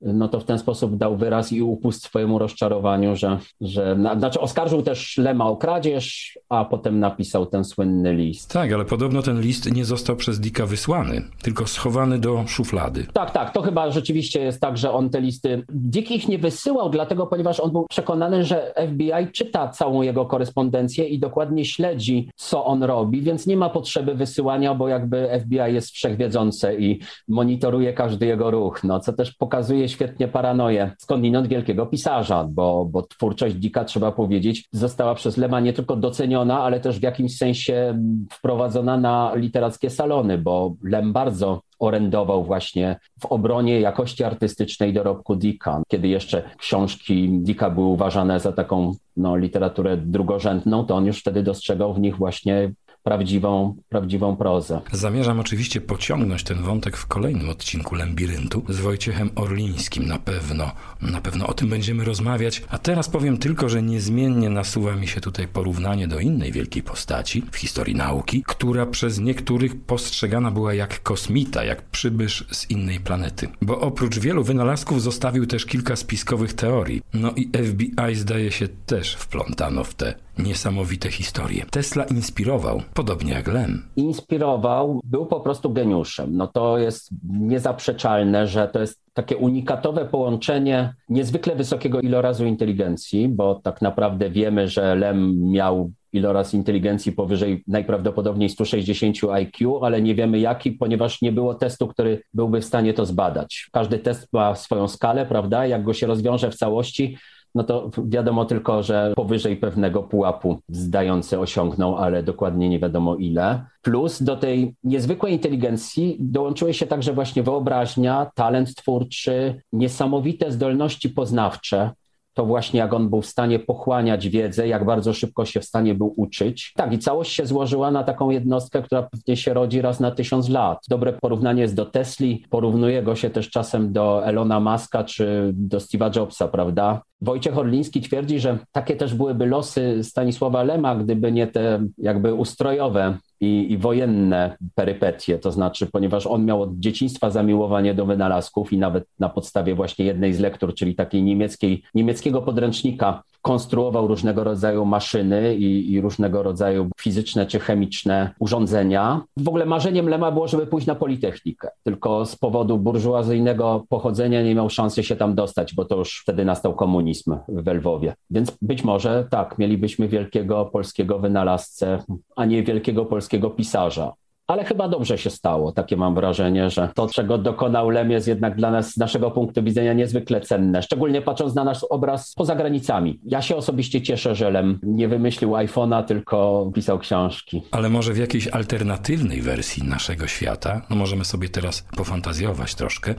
[0.00, 4.82] no to w ten sposób dał wyraz i upust swojemu rozczarowaniu, że, że znaczy oskarżył
[4.82, 8.52] też Lema o kradzież, a potem napisał ten słynny list.
[8.52, 13.06] Tak, ale podobno ten list nie został przez Dicka wysłany, tylko schowany do szuflady.
[13.12, 16.90] Tak, tak, to chyba rzeczywiście jest tak, że on te listy, Dick ich nie wysyłał,
[16.90, 22.64] dlatego, ponieważ on był przekonany, że FBI czyta całą jego korespondencję i dokładnie śledzi, co
[22.64, 28.26] on robi, więc nie ma potrzeby wysyłania, bo jakby FBI jest wszechwiedzące i monitoruje każdy
[28.26, 30.92] jego ruch, no co też pokazuje świetnie paranoję.
[30.98, 36.62] Skądinąd wielkiego pisarza, bo, bo twórczość Dicka, trzeba powiedzieć, została przez Lema nie tylko doceniona,
[36.62, 37.98] ale też w jakimś sensie
[38.32, 45.82] wprowadzona na literackie salony, bo Lem bardzo orędował właśnie w obronie jakości artystycznej dorobku Dicka,
[45.88, 51.42] kiedy jeszcze książki Dicka były uważane za taką no, literaturę drugorzędną, to on już wtedy
[51.42, 54.80] dostrzegał w nich właśnie prawdziwą, prawdziwą prozę.
[54.92, 60.06] Zamierzam oczywiście pociągnąć ten wątek w kolejnym odcinku Lembiryntu z Wojciechem Orlińskim.
[60.06, 62.62] Na pewno, na pewno o tym będziemy rozmawiać.
[62.68, 67.42] A teraz powiem tylko, że niezmiennie nasuwa mi się tutaj porównanie do innej wielkiej postaci
[67.52, 73.48] w historii nauki, która przez niektórych postrzegana była jak kosmita, jak przybysz z innej planety.
[73.62, 77.02] Bo oprócz wielu wynalazków zostawił też kilka spiskowych teorii.
[77.14, 81.64] No i FBI zdaje się też wplątano w te niesamowite historie.
[81.70, 83.82] Tesla inspirował, podobnie jak Lem.
[83.96, 86.36] Inspirował, był po prostu geniuszem.
[86.36, 93.54] No to jest niezaprzeczalne, że to jest takie unikatowe połączenie niezwykle wysokiego ilorazu inteligencji, bo
[93.54, 100.38] tak naprawdę wiemy, że Lem miał iloraz inteligencji powyżej najprawdopodobniej 160 IQ, ale nie wiemy
[100.38, 103.68] jaki, ponieważ nie było testu, który byłby w stanie to zbadać.
[103.72, 105.66] Każdy test ma swoją skalę, prawda?
[105.66, 107.18] Jak go się rozwiąże w całości,
[107.54, 113.64] no to wiadomo tylko, że powyżej pewnego pułapu zdający osiągnął, ale dokładnie nie wiadomo ile.
[113.82, 121.90] Plus do tej niezwykłej inteligencji dołączyły się także właśnie wyobraźnia, talent twórczy, niesamowite zdolności poznawcze
[122.38, 125.94] to właśnie jak on był w stanie pochłaniać wiedzę, jak bardzo szybko się w stanie
[125.94, 126.72] był uczyć.
[126.76, 130.48] Tak, i całość się złożyła na taką jednostkę, która pewnie się rodzi raz na tysiąc
[130.48, 130.78] lat.
[130.88, 135.78] Dobre porównanie jest do Tesli, porównuje go się też czasem do Elona Muska czy do
[135.78, 137.02] Steve'a Jobsa, prawda?
[137.20, 143.18] Wojciech Orliński twierdzi, że takie też byłyby losy Stanisława Lema, gdyby nie te jakby ustrojowe
[143.40, 148.78] i, i, wojenne perypetie, to znaczy, ponieważ on miał od dzieciństwa zamiłowanie do wynalazków i
[148.78, 154.84] nawet na podstawie właśnie jednej z lektur, czyli takiej niemieckiej, niemieckiego podręcznika, konstruował różnego rodzaju
[154.84, 159.22] maszyny i, i, różnego rodzaju fizyczne czy chemiczne urządzenia.
[159.36, 164.54] W ogóle marzeniem Lema było, żeby pójść na Politechnikę, tylko z powodu burżuazyjnego pochodzenia nie
[164.54, 168.14] miał szansy się tam dostać, bo to już wtedy nastał komunizm w Lwowie.
[168.30, 171.98] Więc być może tak, mielibyśmy wielkiego polskiego wynalazcę,
[172.36, 174.16] a nie wielkiego polskiego pisarza
[174.48, 175.72] ale chyba dobrze się stało.
[175.72, 179.62] Takie mam wrażenie, że to, czego dokonał Lem, jest jednak dla nas z naszego punktu
[179.62, 183.20] widzenia niezwykle cenne, szczególnie patrząc na nasz obraz poza granicami.
[183.24, 187.62] Ja się osobiście cieszę, że Lem nie wymyślił iPhone'a, tylko pisał książki.
[187.70, 193.14] Ale może w jakiejś alternatywnej wersji naszego świata, no możemy sobie teraz pofantazjować troszkę,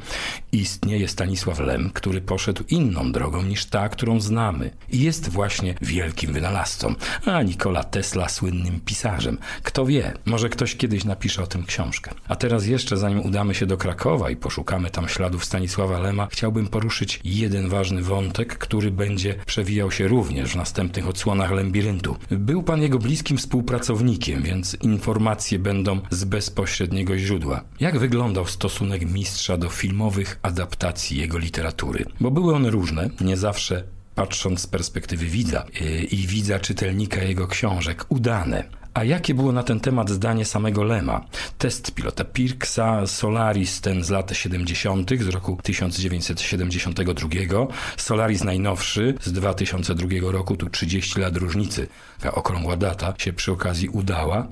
[0.52, 6.34] istnieje Stanisław Lem, który poszedł inną drogą niż ta, którą znamy i jest właśnie wielkim
[6.34, 6.94] wynalazcą,
[7.26, 9.38] a Nikola Tesla słynnym pisarzem.
[9.64, 12.12] Kto wie, może ktoś kiedyś na napiszę o tym książkę.
[12.28, 16.68] A teraz jeszcze, zanim udamy się do Krakowa i poszukamy tam śladów Stanisława Lema, chciałbym
[16.68, 22.16] poruszyć jeden ważny wątek, który będzie przewijał się również w następnych odsłonach Lembiryntu.
[22.32, 27.62] Był pan jego bliskim współpracownikiem, więc informacje będą z bezpośredniego źródła.
[27.80, 32.06] Jak wyglądał stosunek mistrza do filmowych adaptacji jego literatury?
[32.20, 33.84] Bo były one różne, nie zawsze
[34.16, 38.79] patrząc z perspektywy widza yy, i widza czytelnika jego książek, udane.
[38.94, 41.26] A jakie było na ten temat zdanie samego Lema?
[41.58, 50.32] Test pilota Pirksa, Solaris ten z lat 70., z roku 1972, Solaris najnowszy z 2002
[50.32, 51.88] roku, tu 30 lat różnicy,
[52.22, 54.48] ta okrągła data się przy okazji udała.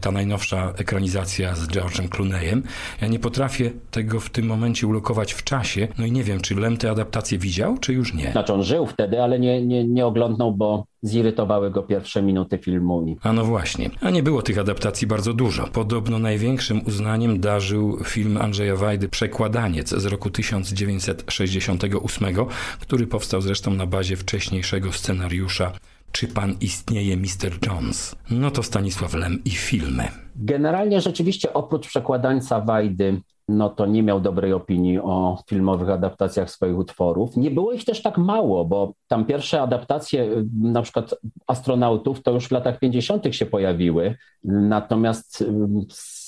[0.00, 2.62] Ta najnowsza ekranizacja z George'em Clooneyem.
[3.00, 6.54] Ja nie potrafię tego w tym momencie ulokować w czasie, no i nie wiem, czy
[6.54, 8.32] Lem tę adaptację widział, czy już nie?
[8.32, 13.16] Znaczy on żył wtedy, ale nie, nie, nie oglądnął, bo zirytowały go pierwsze minuty filmu.
[13.22, 13.90] A no właśnie.
[14.00, 15.66] A nie było tych adaptacji bardzo dużo.
[15.66, 22.36] Podobno największym uznaniem darzył film Andrzeja Wajdy Przekładaniec z roku 1968,
[22.80, 25.72] który powstał zresztą na bazie wcześniejszego scenariusza
[26.12, 27.66] czy pan istnieje, Mr.
[27.66, 28.16] Jones?
[28.30, 30.08] No to Stanisław Lem i filmy.
[30.36, 33.20] Generalnie rzeczywiście oprócz przekładańca Wajdy
[33.52, 37.36] no to nie miał dobrej opinii o filmowych adaptacjach swoich utworów.
[37.36, 40.28] Nie było ich też tak mało, bo tam pierwsze adaptacje
[40.60, 41.14] na przykład
[41.46, 43.34] astronautów to już w latach 50.
[43.34, 45.44] się pojawiły, natomiast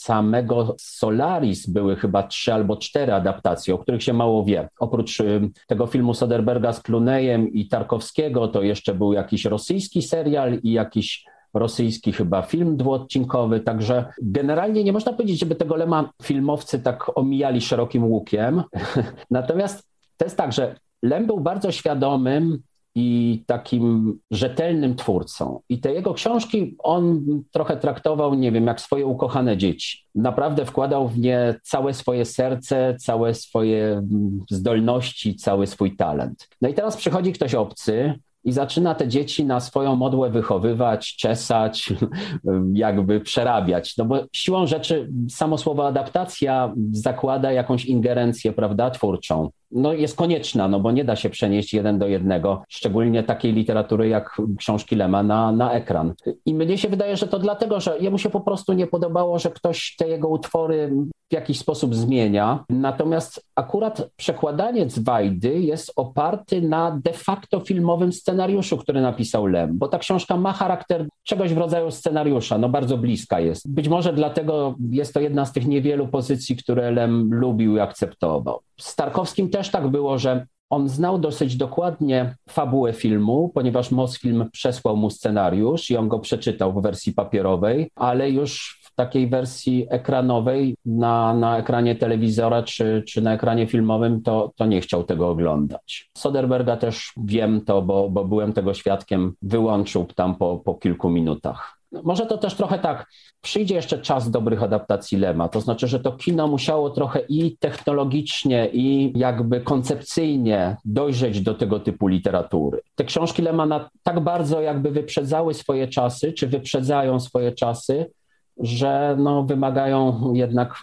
[0.05, 4.69] samego Solaris były chyba trzy albo cztery adaptacje, o których się mało wie.
[4.79, 5.23] Oprócz
[5.67, 11.25] tego filmu Soderberga z Clooneyem i Tarkowskiego, to jeszcze był jakiś rosyjski serial i jakiś
[11.55, 17.61] rosyjski chyba film dwuodcinkowy, także generalnie nie można powiedzieć, żeby tego Lema filmowcy tak omijali
[17.61, 18.63] szerokim łukiem.
[19.31, 22.63] Natomiast to jest tak, że Lem był bardzo świadomym
[22.95, 25.61] i takim rzetelnym twórcą.
[25.69, 29.99] I te jego książki on trochę traktował, nie wiem, jak swoje ukochane dzieci.
[30.15, 34.03] Naprawdę wkładał w nie całe swoje serce, całe swoje
[34.51, 36.49] zdolności, cały swój talent.
[36.63, 38.15] No i teraz przychodzi ktoś obcy,
[38.45, 41.93] i zaczyna te dzieci na swoją modłę wychowywać, czesać,
[42.73, 43.97] jakby przerabiać.
[43.97, 50.69] No bo siłą rzeczy samo słowo adaptacja zakłada jakąś ingerencję, prawda, twórczą no jest konieczna,
[50.69, 55.23] no bo nie da się przenieść jeden do jednego, szczególnie takiej literatury jak książki Lema
[55.23, 56.15] na, na ekran.
[56.47, 59.51] I mnie się wydaje, że to dlatego, że jemu się po prostu nie podobało, że
[59.51, 60.93] ktoś te jego utwory
[61.31, 62.65] w jakiś sposób zmienia.
[62.71, 68.34] Natomiast akurat przekładaniec Wajdy jest oparty na de facto filmowym scenariuszu,
[68.79, 73.41] który napisał Lem, bo ta książka ma charakter czegoś w rodzaju scenariusza, no bardzo bliska
[73.41, 73.75] jest.
[73.75, 78.61] Być może dlatego jest to jedna z tych niewielu pozycji, które Lem lubił i akceptował.
[78.81, 84.97] Z Tarkowskim też tak było, że on znał dosyć dokładnie fabułę filmu, ponieważ Mosfilm przesłał
[84.97, 91.35] mu scenariusz i on go przeczytał w wersji papierowej, ale już takiej wersji ekranowej na,
[91.35, 96.11] na ekranie telewizora czy, czy na ekranie filmowym to, to nie chciał tego oglądać.
[96.19, 101.79] Soderberga też wiem to, bo, bo byłem tego świadkiem, wyłączył tam po, po kilku minutach.
[102.03, 103.07] Może to też trochę tak,
[103.41, 108.69] przyjdzie jeszcze czas dobrych adaptacji Lema, to znaczy, że to kino musiało trochę i technologicznie,
[108.73, 112.81] i jakby koncepcyjnie dojrzeć do tego typu literatury.
[112.95, 118.11] Te książki Lema tak bardzo jakby wyprzedzały swoje czasy, czy wyprzedzają swoje czasy,
[118.61, 120.81] że no, wymagają jednak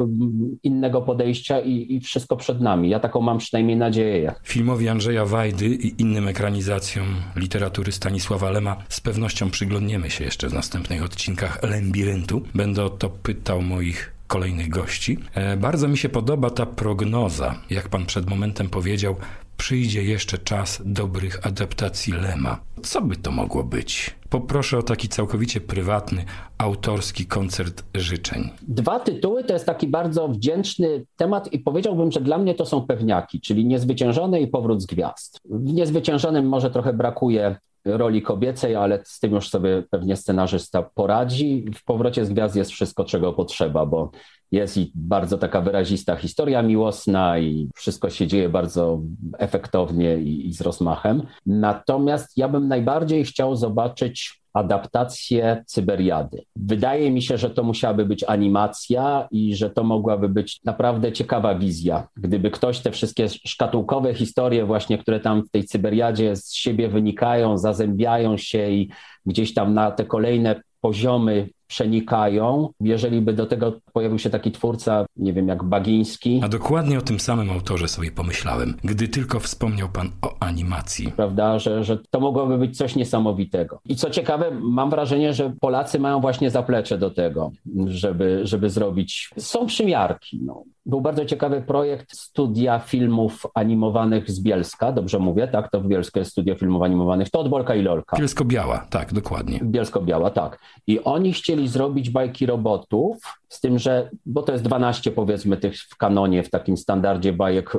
[0.64, 2.90] innego podejścia i, i, wszystko przed nami.
[2.90, 4.34] Ja taką mam przynajmniej nadzieję.
[4.44, 7.06] Filmowi Andrzeja Wajdy i innym ekranizacjom
[7.36, 12.42] literatury Stanisława Lema z pewnością przyglądniemy się jeszcze w następnych odcinkach Lembiryntu.
[12.56, 15.18] Będę o to pytał moich kolejnych gości.
[15.34, 19.16] E, bardzo mi się podoba ta prognoza, jak pan przed momentem powiedział,
[19.58, 22.60] przyjdzie jeszcze czas dobrych adaptacji Lema.
[22.84, 24.16] Co by to mogło być?
[24.32, 26.26] Poproszę o taki całkowicie prywatny,
[26.58, 28.50] autorski koncert życzeń.
[28.62, 32.82] Dwa tytuły to jest taki bardzo wdzięczny temat i powiedziałbym, że dla mnie to są
[32.82, 35.40] pewniaki, czyli Niezwyciężony i Powrót z Gwiazd.
[35.46, 41.66] W Niezwyciężonym może trochę brakuje roli kobiecej, ale z tym już sobie pewnie scenarzysta poradzi.
[41.76, 44.12] W Powrocie z Gwiazd jest wszystko, czego potrzeba, bo
[44.52, 49.02] jest i bardzo taka wyrazista historia miłosna i wszystko się dzieje bardzo
[49.38, 51.24] efektownie i, i z rozmachem.
[51.46, 56.44] Natomiast ja bym najbardziej chciał zobaczyć adaptację Cyberiady.
[56.56, 61.56] Wydaje mi się, że to musiałaby być animacja i że to mogłaby być naprawdę ciekawa
[61.56, 62.08] wizja.
[62.18, 67.58] Gdyby ktoś te wszystkie szkatułkowe historie właśnie, które tam w tej Cyberiadzie z siebie wynikają,
[67.58, 68.90] zazębiają się i
[69.26, 72.70] gdzieś tam na te kolejne poziomy przenikają.
[72.80, 76.42] Jeżeli by do tego pojawił się taki twórca, nie wiem, jak Bagiński.
[76.44, 81.12] A dokładnie o tym samym autorze sobie pomyślałem, gdy tylko wspomniał pan o animacji.
[81.12, 83.80] Prawda, że, że to mogłoby być coś niesamowitego.
[83.86, 87.52] I co ciekawe, mam wrażenie, że Polacy mają właśnie zaplecze do tego,
[87.86, 89.30] żeby, żeby zrobić.
[89.38, 90.40] Są przymiarki.
[90.44, 90.64] No.
[90.86, 95.72] Był bardzo ciekawy projekt studia filmów animowanych z Bielska, dobrze mówię, tak?
[95.72, 98.18] To w Bielsku jest studio filmów animowanych, to od Bolka i Lolka.
[98.18, 99.60] Bielsko-Biała, tak, dokładnie.
[99.64, 100.60] Bielsko-Biała, tak.
[100.88, 105.78] I oni chcieli zrobić bajki robotów, z tym, że, bo to jest 12 powiedzmy tych
[105.78, 107.78] w kanonie, w takim standardzie bajek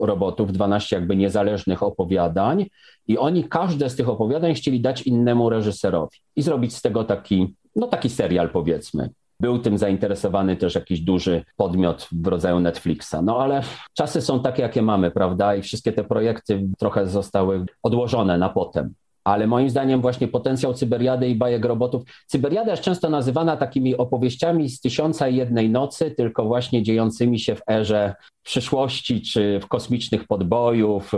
[0.00, 2.66] robotów, 12 jakby niezależnych opowiadań
[3.06, 7.54] i oni każde z tych opowiadań chcieli dać innemu reżyserowi i zrobić z tego taki,
[7.76, 9.10] no taki serial powiedzmy.
[9.40, 13.14] Był tym zainteresowany też jakiś duży podmiot w rodzaju Netflixa.
[13.22, 13.62] No ale
[13.94, 15.54] czasy są takie, jakie mamy, prawda?
[15.54, 21.28] I wszystkie te projekty trochę zostały odłożone na potem ale moim zdaniem właśnie potencjał Cyberiady
[21.28, 22.02] i bajek robotów.
[22.26, 27.54] Cyberiada jest często nazywana takimi opowieściami z tysiąca i jednej nocy, tylko właśnie dziejącymi się
[27.54, 31.12] w erze przyszłości, czy w kosmicznych podbojów,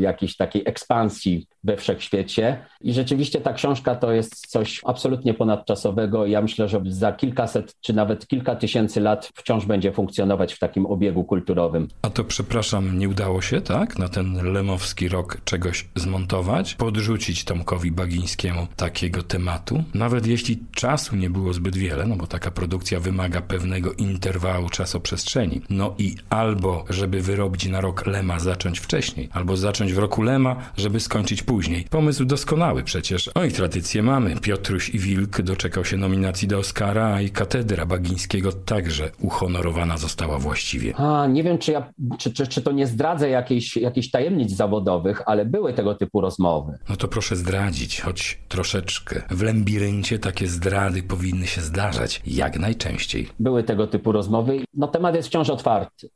[0.00, 2.64] jakiejś takiej ekspansji we wszechświecie.
[2.80, 6.26] I rzeczywiście ta książka to jest coś absolutnie ponadczasowego.
[6.26, 10.86] Ja myślę, że za kilkaset, czy nawet kilka tysięcy lat wciąż będzie funkcjonować w takim
[10.86, 11.88] obiegu kulturowym.
[12.02, 13.98] A to przepraszam, nie udało się, tak?
[13.98, 19.84] Na ten lemowski rok czegoś zmontować, podrzucić Tomkowi Bagińskiemu takiego tematu.
[19.94, 25.60] Nawet jeśli czasu nie było zbyt wiele, no bo taka produkcja wymaga pewnego interwału czasoprzestrzeni.
[25.70, 30.22] No i albo albo żeby wyrobić na rok Lema zacząć wcześniej, albo zacząć w roku
[30.22, 31.84] Lema, żeby skończyć później.
[31.90, 33.30] Pomysł doskonały przecież.
[33.34, 34.36] Oj, tradycję mamy.
[34.40, 40.38] Piotruś i Wilk doczekał się nominacji do Oscara, a i katedra Bagińskiego także uhonorowana została
[40.38, 40.96] właściwie.
[40.96, 45.22] A, nie wiem, czy, ja, czy, czy, czy to nie zdradzę jakiejś, jakichś tajemnic zawodowych,
[45.26, 46.78] ale były tego typu rozmowy.
[46.88, 49.22] No to proszę zdradzić, choć troszeczkę.
[49.30, 53.28] W Lembiryncie takie zdrady powinny się zdarzać jak najczęściej.
[53.40, 54.64] Były tego typu rozmowy.
[54.74, 56.08] No temat jest wciąż otwarty.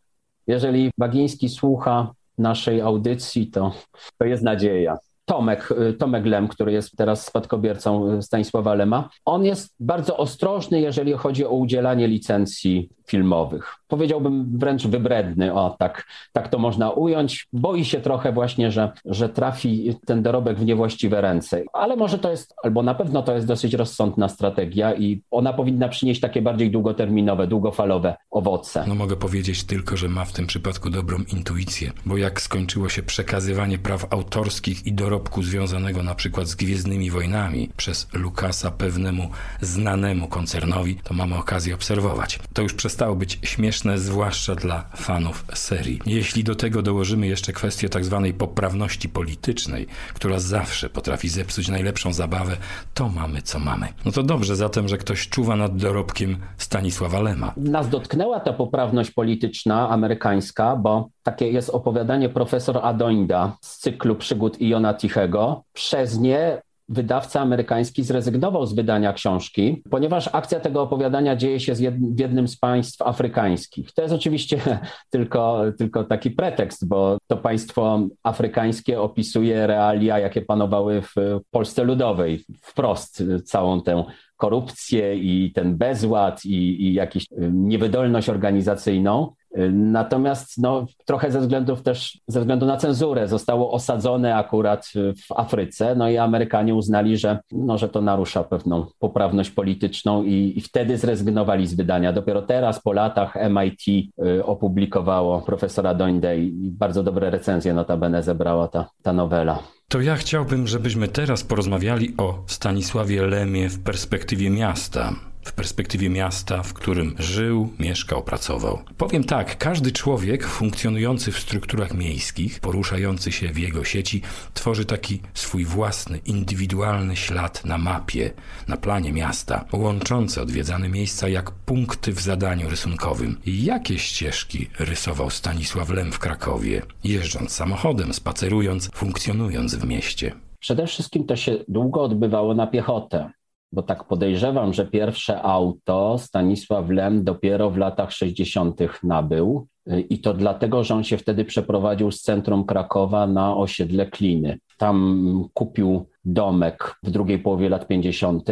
[0.47, 3.75] Jeżeli Bagiński słucha naszej audycji, to,
[4.19, 4.99] to jest nadzieja.
[5.31, 11.13] Tomek, y, Tomek Lem, który jest teraz spadkobiercą Stanisława Lema, on jest bardzo ostrożny, jeżeli
[11.13, 13.75] chodzi o udzielanie licencji filmowych.
[13.89, 17.49] Powiedziałbym wręcz wybredny, o tak, tak to można ująć.
[17.53, 21.63] Boi się trochę właśnie, że, że trafi ten dorobek w niewłaściwe ręce.
[21.73, 25.89] Ale może to jest, albo na pewno to jest dosyć rozsądna strategia i ona powinna
[25.89, 28.85] przynieść takie bardziej długoterminowe, długofalowe owoce.
[28.89, 33.03] No mogę powiedzieć tylko, że ma w tym przypadku dobrą intuicję, bo jak skończyło się
[33.03, 39.31] przekazywanie praw autorskich i dorobku związanego na przykład z Gwiezdnymi Wojnami przez Lukasa pewnemu
[39.61, 42.39] znanemu koncernowi, to mamy okazję obserwować.
[42.53, 46.01] To już przestało być śmieszne, zwłaszcza dla fanów serii.
[46.07, 52.13] Jeśli do tego dołożymy jeszcze kwestię tak zwanej poprawności politycznej, która zawsze potrafi zepsuć najlepszą
[52.13, 52.57] zabawę,
[52.95, 53.89] to mamy co mamy.
[54.05, 57.53] No to dobrze zatem, że ktoś czuwa nad dorobkiem Stanisława Lema.
[57.57, 64.61] Nas dotknęła ta poprawność polityczna amerykańska, bo takie jest opowiadanie profesor Adoinda z cyklu przygód
[64.61, 65.65] Iona Tichego.
[65.73, 72.21] Przez nie wydawca amerykański zrezygnował z wydania książki, ponieważ akcja tego opowiadania dzieje się w
[72.21, 73.93] jednym z państw afrykańskich.
[73.93, 74.61] To jest oczywiście
[75.15, 81.15] tylko, tylko taki pretekst, bo to państwo afrykańskie opisuje realia, jakie panowały w
[81.51, 84.05] Polsce Ludowej, wprost całą tę
[84.37, 89.35] korupcję i ten bezład i, i jakąś y, niewydolność organizacyjną.
[89.73, 95.95] Natomiast no, trochę ze względów też, ze względu na cenzurę zostało osadzone akurat w Afryce,
[95.95, 100.99] no i Amerykanie uznali, że, no, że to narusza pewną poprawność polityczną i, i wtedy
[100.99, 102.13] zrezygnowali z wydania.
[102.13, 108.69] Dopiero teraz, po latach, MIT y, opublikowało profesora Doinde i bardzo dobre recenzje notabene zebrała
[108.69, 109.59] ta, ta nowela.
[109.89, 116.63] To ja chciałbym, żebyśmy teraz porozmawiali o Stanisławie Lemie w perspektywie miasta w perspektywie miasta,
[116.63, 118.79] w którym żył, mieszkał, pracował.
[118.97, 124.23] Powiem tak, każdy człowiek funkcjonujący w strukturach miejskich, poruszający się w jego sieci,
[124.55, 128.31] tworzy taki swój własny, indywidualny ślad na mapie,
[128.69, 133.37] na planie miasta, łączący odwiedzane miejsca jak punkty w zadaniu rysunkowym.
[133.47, 140.33] Jakie ścieżki rysował Stanisław Lem w Krakowie, jeżdżąc samochodem, spacerując, funkcjonując w mieście?
[140.59, 143.31] Przede wszystkim to się długo odbywało na piechotę
[143.73, 148.81] bo tak podejrzewam, że pierwsze auto Stanisław Lem dopiero w latach 60.
[149.03, 149.67] nabył.
[150.09, 154.59] I to dlatego, że on się wtedy przeprowadził z centrum Krakowa na osiedle Kliny.
[154.79, 158.45] Tam kupił domek w drugiej połowie lat 50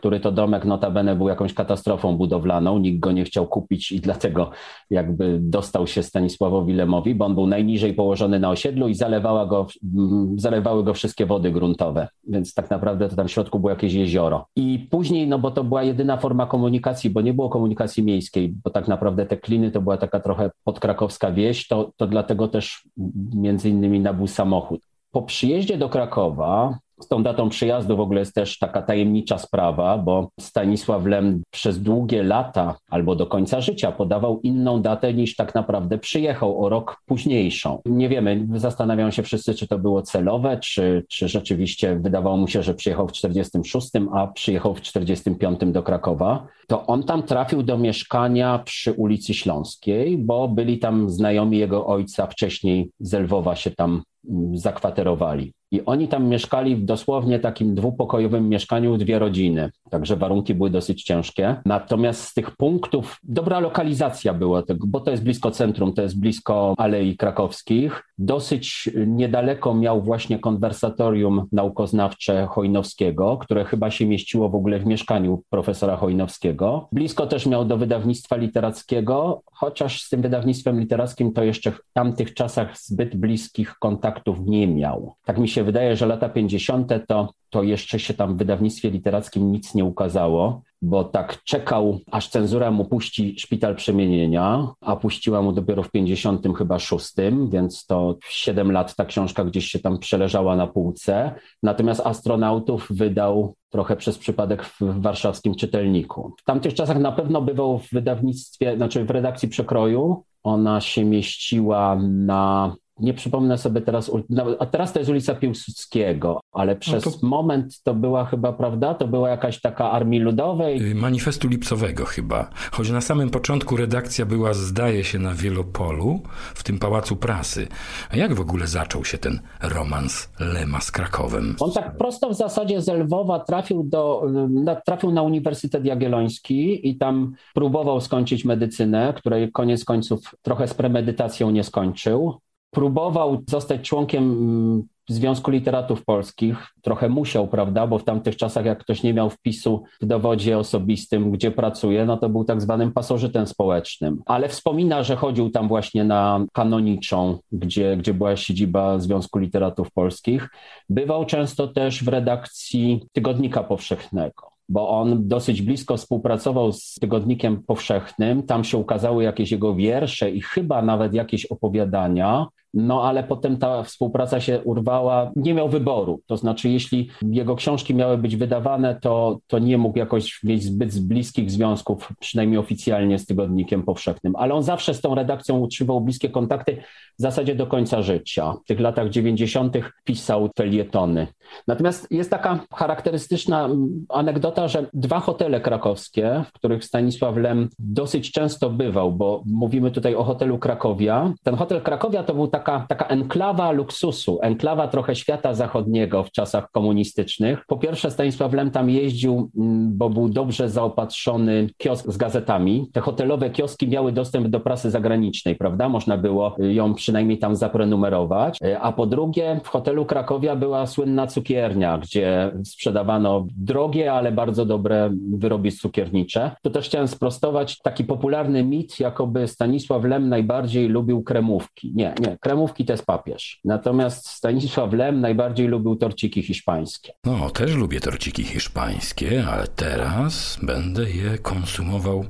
[0.00, 4.50] który to domek notabene był jakąś katastrofą budowlaną, nikt go nie chciał kupić i dlatego
[4.90, 9.66] jakby dostał się Stanisławowi Lemowi, bo on był najniżej położony na osiedlu i zalewała go,
[9.94, 13.92] mm, zalewały go wszystkie wody gruntowe, więc tak naprawdę to tam w środku było jakieś
[13.92, 14.46] jezioro.
[14.56, 18.70] I później, no bo to była jedyna forma komunikacji, bo nie było komunikacji miejskiej, bo
[18.70, 22.88] tak naprawdę te kliny to była taka trochę podkrakowska wieś, to, to dlatego też
[23.34, 24.80] między innymi nabył samochód.
[25.10, 29.98] Po przyjeździe do Krakowa z tą datą przyjazdu w ogóle jest też taka tajemnicza sprawa,
[29.98, 35.54] bo Stanisław Lem przez długie lata albo do końca życia podawał inną datę niż tak
[35.54, 37.78] naprawdę przyjechał o rok późniejszą.
[37.84, 42.62] Nie wiemy, zastanawiają się wszyscy, czy to było celowe, czy, czy rzeczywiście wydawało mu się,
[42.62, 46.46] że przyjechał w 46, a przyjechał w 45 do Krakowa.
[46.66, 52.26] To on tam trafił do mieszkania przy ulicy Śląskiej, bo byli tam znajomi jego ojca,
[52.26, 55.52] wcześniej z Lwowa się tam mm, zakwaterowali.
[55.72, 59.70] I oni tam mieszkali w dosłownie takim dwupokojowym mieszkaniu, dwie rodziny.
[59.90, 61.56] Także warunki były dosyć ciężkie.
[61.64, 66.74] Natomiast z tych punktów dobra lokalizacja była, bo to jest blisko centrum, to jest blisko
[66.78, 68.02] Alei Krakowskich.
[68.18, 75.42] Dosyć niedaleko miał właśnie konwersatorium naukoznawcze Chojnowskiego, które chyba się mieściło w ogóle w mieszkaniu
[75.50, 76.88] profesora Chojnowskiego.
[76.92, 82.34] Blisko też miał do wydawnictwa literackiego, chociaż z tym wydawnictwem literackim to jeszcze w tamtych
[82.34, 85.14] czasach zbyt bliskich kontaktów nie miał.
[85.24, 86.92] Tak mi się się wydaje, że lata 50.
[87.06, 92.28] to, to jeszcze się tam w wydawnictwie literackim nic nie ukazało, bo tak czekał, aż
[92.28, 97.12] cenzura mu puści Szpital Przemienienia, a puściła mu dopiero w 50 chyba 6,
[97.48, 101.34] więc to 7 lat ta książka gdzieś się tam przeleżała na półce.
[101.62, 106.34] Natomiast Astronautów wydał trochę przez przypadek w warszawskim czytelniku.
[106.40, 110.24] W tamtych czasach na pewno bywał w wydawnictwie, znaczy w redakcji przekroju.
[110.42, 114.10] Ona się mieściła na nie przypomnę sobie teraz,
[114.58, 117.18] a teraz to jest ulica Piłsudskiego, ale no przez no to...
[117.22, 120.90] moment to była chyba, prawda, to była jakaś taka Armii Ludowej.
[120.90, 126.20] Y, manifestu Lipcowego chyba, choć na samym początku redakcja była, zdaje się, na Wielopolu,
[126.54, 127.68] w tym Pałacu Prasy.
[128.10, 131.56] A jak w ogóle zaczął się ten romans Lema z Krakowem?
[131.60, 136.96] On tak prosto w zasadzie z Lwowa trafił, do, na, trafił na Uniwersytet Jagielloński i
[136.96, 142.40] tam próbował skończyć medycynę, której koniec końców trochę z premedytacją nie skończył
[142.70, 146.66] próbował zostać członkiem mm, Związku Literatów Polskich.
[146.82, 151.30] Trochę musiał, prawda, bo w tamtych czasach, jak ktoś nie miał wpisu w dowodzie osobistym,
[151.30, 154.22] gdzie pracuje, no to był tak zwanym pasożytem społecznym.
[154.26, 160.48] Ale wspomina, że chodził tam właśnie na kanoniczą, gdzie, gdzie była siedziba Związku Literatów Polskich.
[160.88, 168.42] Bywał często też w redakcji Tygodnika Powszechnego bo on dosyć blisko współpracował z Tygodnikiem Powszechnym.
[168.42, 172.46] Tam się ukazały jakieś jego wiersze i chyba nawet jakieś opowiadania.
[172.74, 176.20] No ale potem ta współpraca się urwała, nie miał wyboru.
[176.26, 181.00] To znaczy, jeśli jego książki miały być wydawane, to, to nie mógł jakoś mieć zbyt
[181.00, 184.36] bliskich związków, przynajmniej oficjalnie z Tygodnikiem Powszechnym.
[184.36, 186.76] Ale on zawsze z tą redakcją utrzymywał bliskie kontakty
[187.18, 188.54] w zasadzie do końca życia.
[188.64, 189.76] W tych latach 90.
[190.04, 191.26] pisał felietony.
[191.66, 193.68] Natomiast jest taka charakterystyczna
[194.08, 200.14] anegdota, że dwa hotele krakowskie, w których Stanisław Lem dosyć często bywał, bo mówimy tutaj
[200.14, 201.32] o hotelu Krakowia.
[201.42, 206.30] Ten hotel Krakowia to był tak taka, taka enklawa luksusu, enklawa trochę świata zachodniego w
[206.30, 207.64] czasach komunistycznych.
[207.66, 212.90] Po pierwsze Stanisław Lem tam jeździł, mm, bo był dobrze zaopatrzony kiosk z gazetami.
[212.92, 215.88] Te hotelowe kioski miały dostęp do prasy zagranicznej, prawda?
[215.88, 218.58] Można było ją przynajmniej tam zaprenumerować.
[218.80, 225.10] A po drugie w hotelu Krakowia była słynna cukiernia, gdzie sprzedawano drogie, ale bardzo dobre
[225.32, 226.50] wyroby cukiernicze.
[226.62, 231.92] To też chciałem sprostować taki popularny mit, jakoby Stanisław Lem najbardziej lubił kremówki.
[231.94, 233.60] Nie, nie, kremówki to jest papież.
[233.64, 237.12] Natomiast Stanisław Lem najbardziej lubił torciki hiszpańskie.
[237.24, 242.24] No, też lubię torciki hiszpańskie, ale teraz będę je konsumował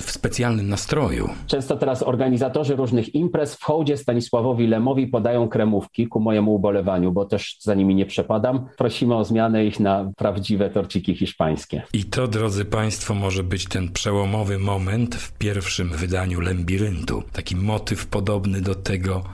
[0.00, 1.30] w specjalnym nastroju.
[1.46, 7.24] Często teraz organizatorzy różnych imprez w hołdzie Stanisławowi Lemowi podają kremówki ku mojemu ubolewaniu, bo
[7.24, 8.66] też za nimi nie przepadam.
[8.78, 11.82] Prosimy o zmianę ich na prawdziwe torciki hiszpańskie.
[11.92, 17.22] I to, drodzy Państwo, może być ten przełomowy moment w pierwszym wydaniu Lembiryntu.
[17.32, 19.24] Taki motyw podobny do tego,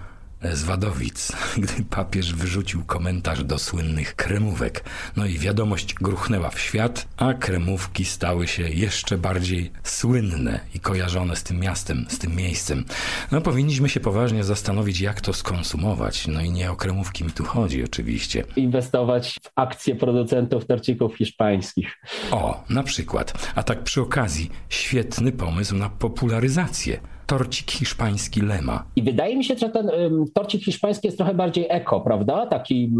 [0.42, 4.84] z Wadowic, gdy papież wyrzucił komentarz do słynnych kremówek.
[5.16, 11.36] No i wiadomość gruchnęła w świat, a kremówki stały się jeszcze bardziej słynne i kojarzone
[11.36, 12.84] z tym miastem, z tym miejscem.
[13.32, 16.26] No powinniśmy się poważnie zastanowić, jak to skonsumować.
[16.26, 18.44] No i nie o kremówki mi tu chodzi oczywiście.
[18.56, 21.98] Inwestować w akcje producentów torcików hiszpańskich.
[22.30, 23.52] O, na przykład.
[23.54, 28.84] A tak przy okazji, świetny pomysł na popularyzację torcik hiszpański Lema.
[28.96, 29.90] I wydaje mi się, że ten
[30.34, 32.46] torcik hiszpański jest trochę bardziej eko, prawda?
[32.46, 32.92] Taki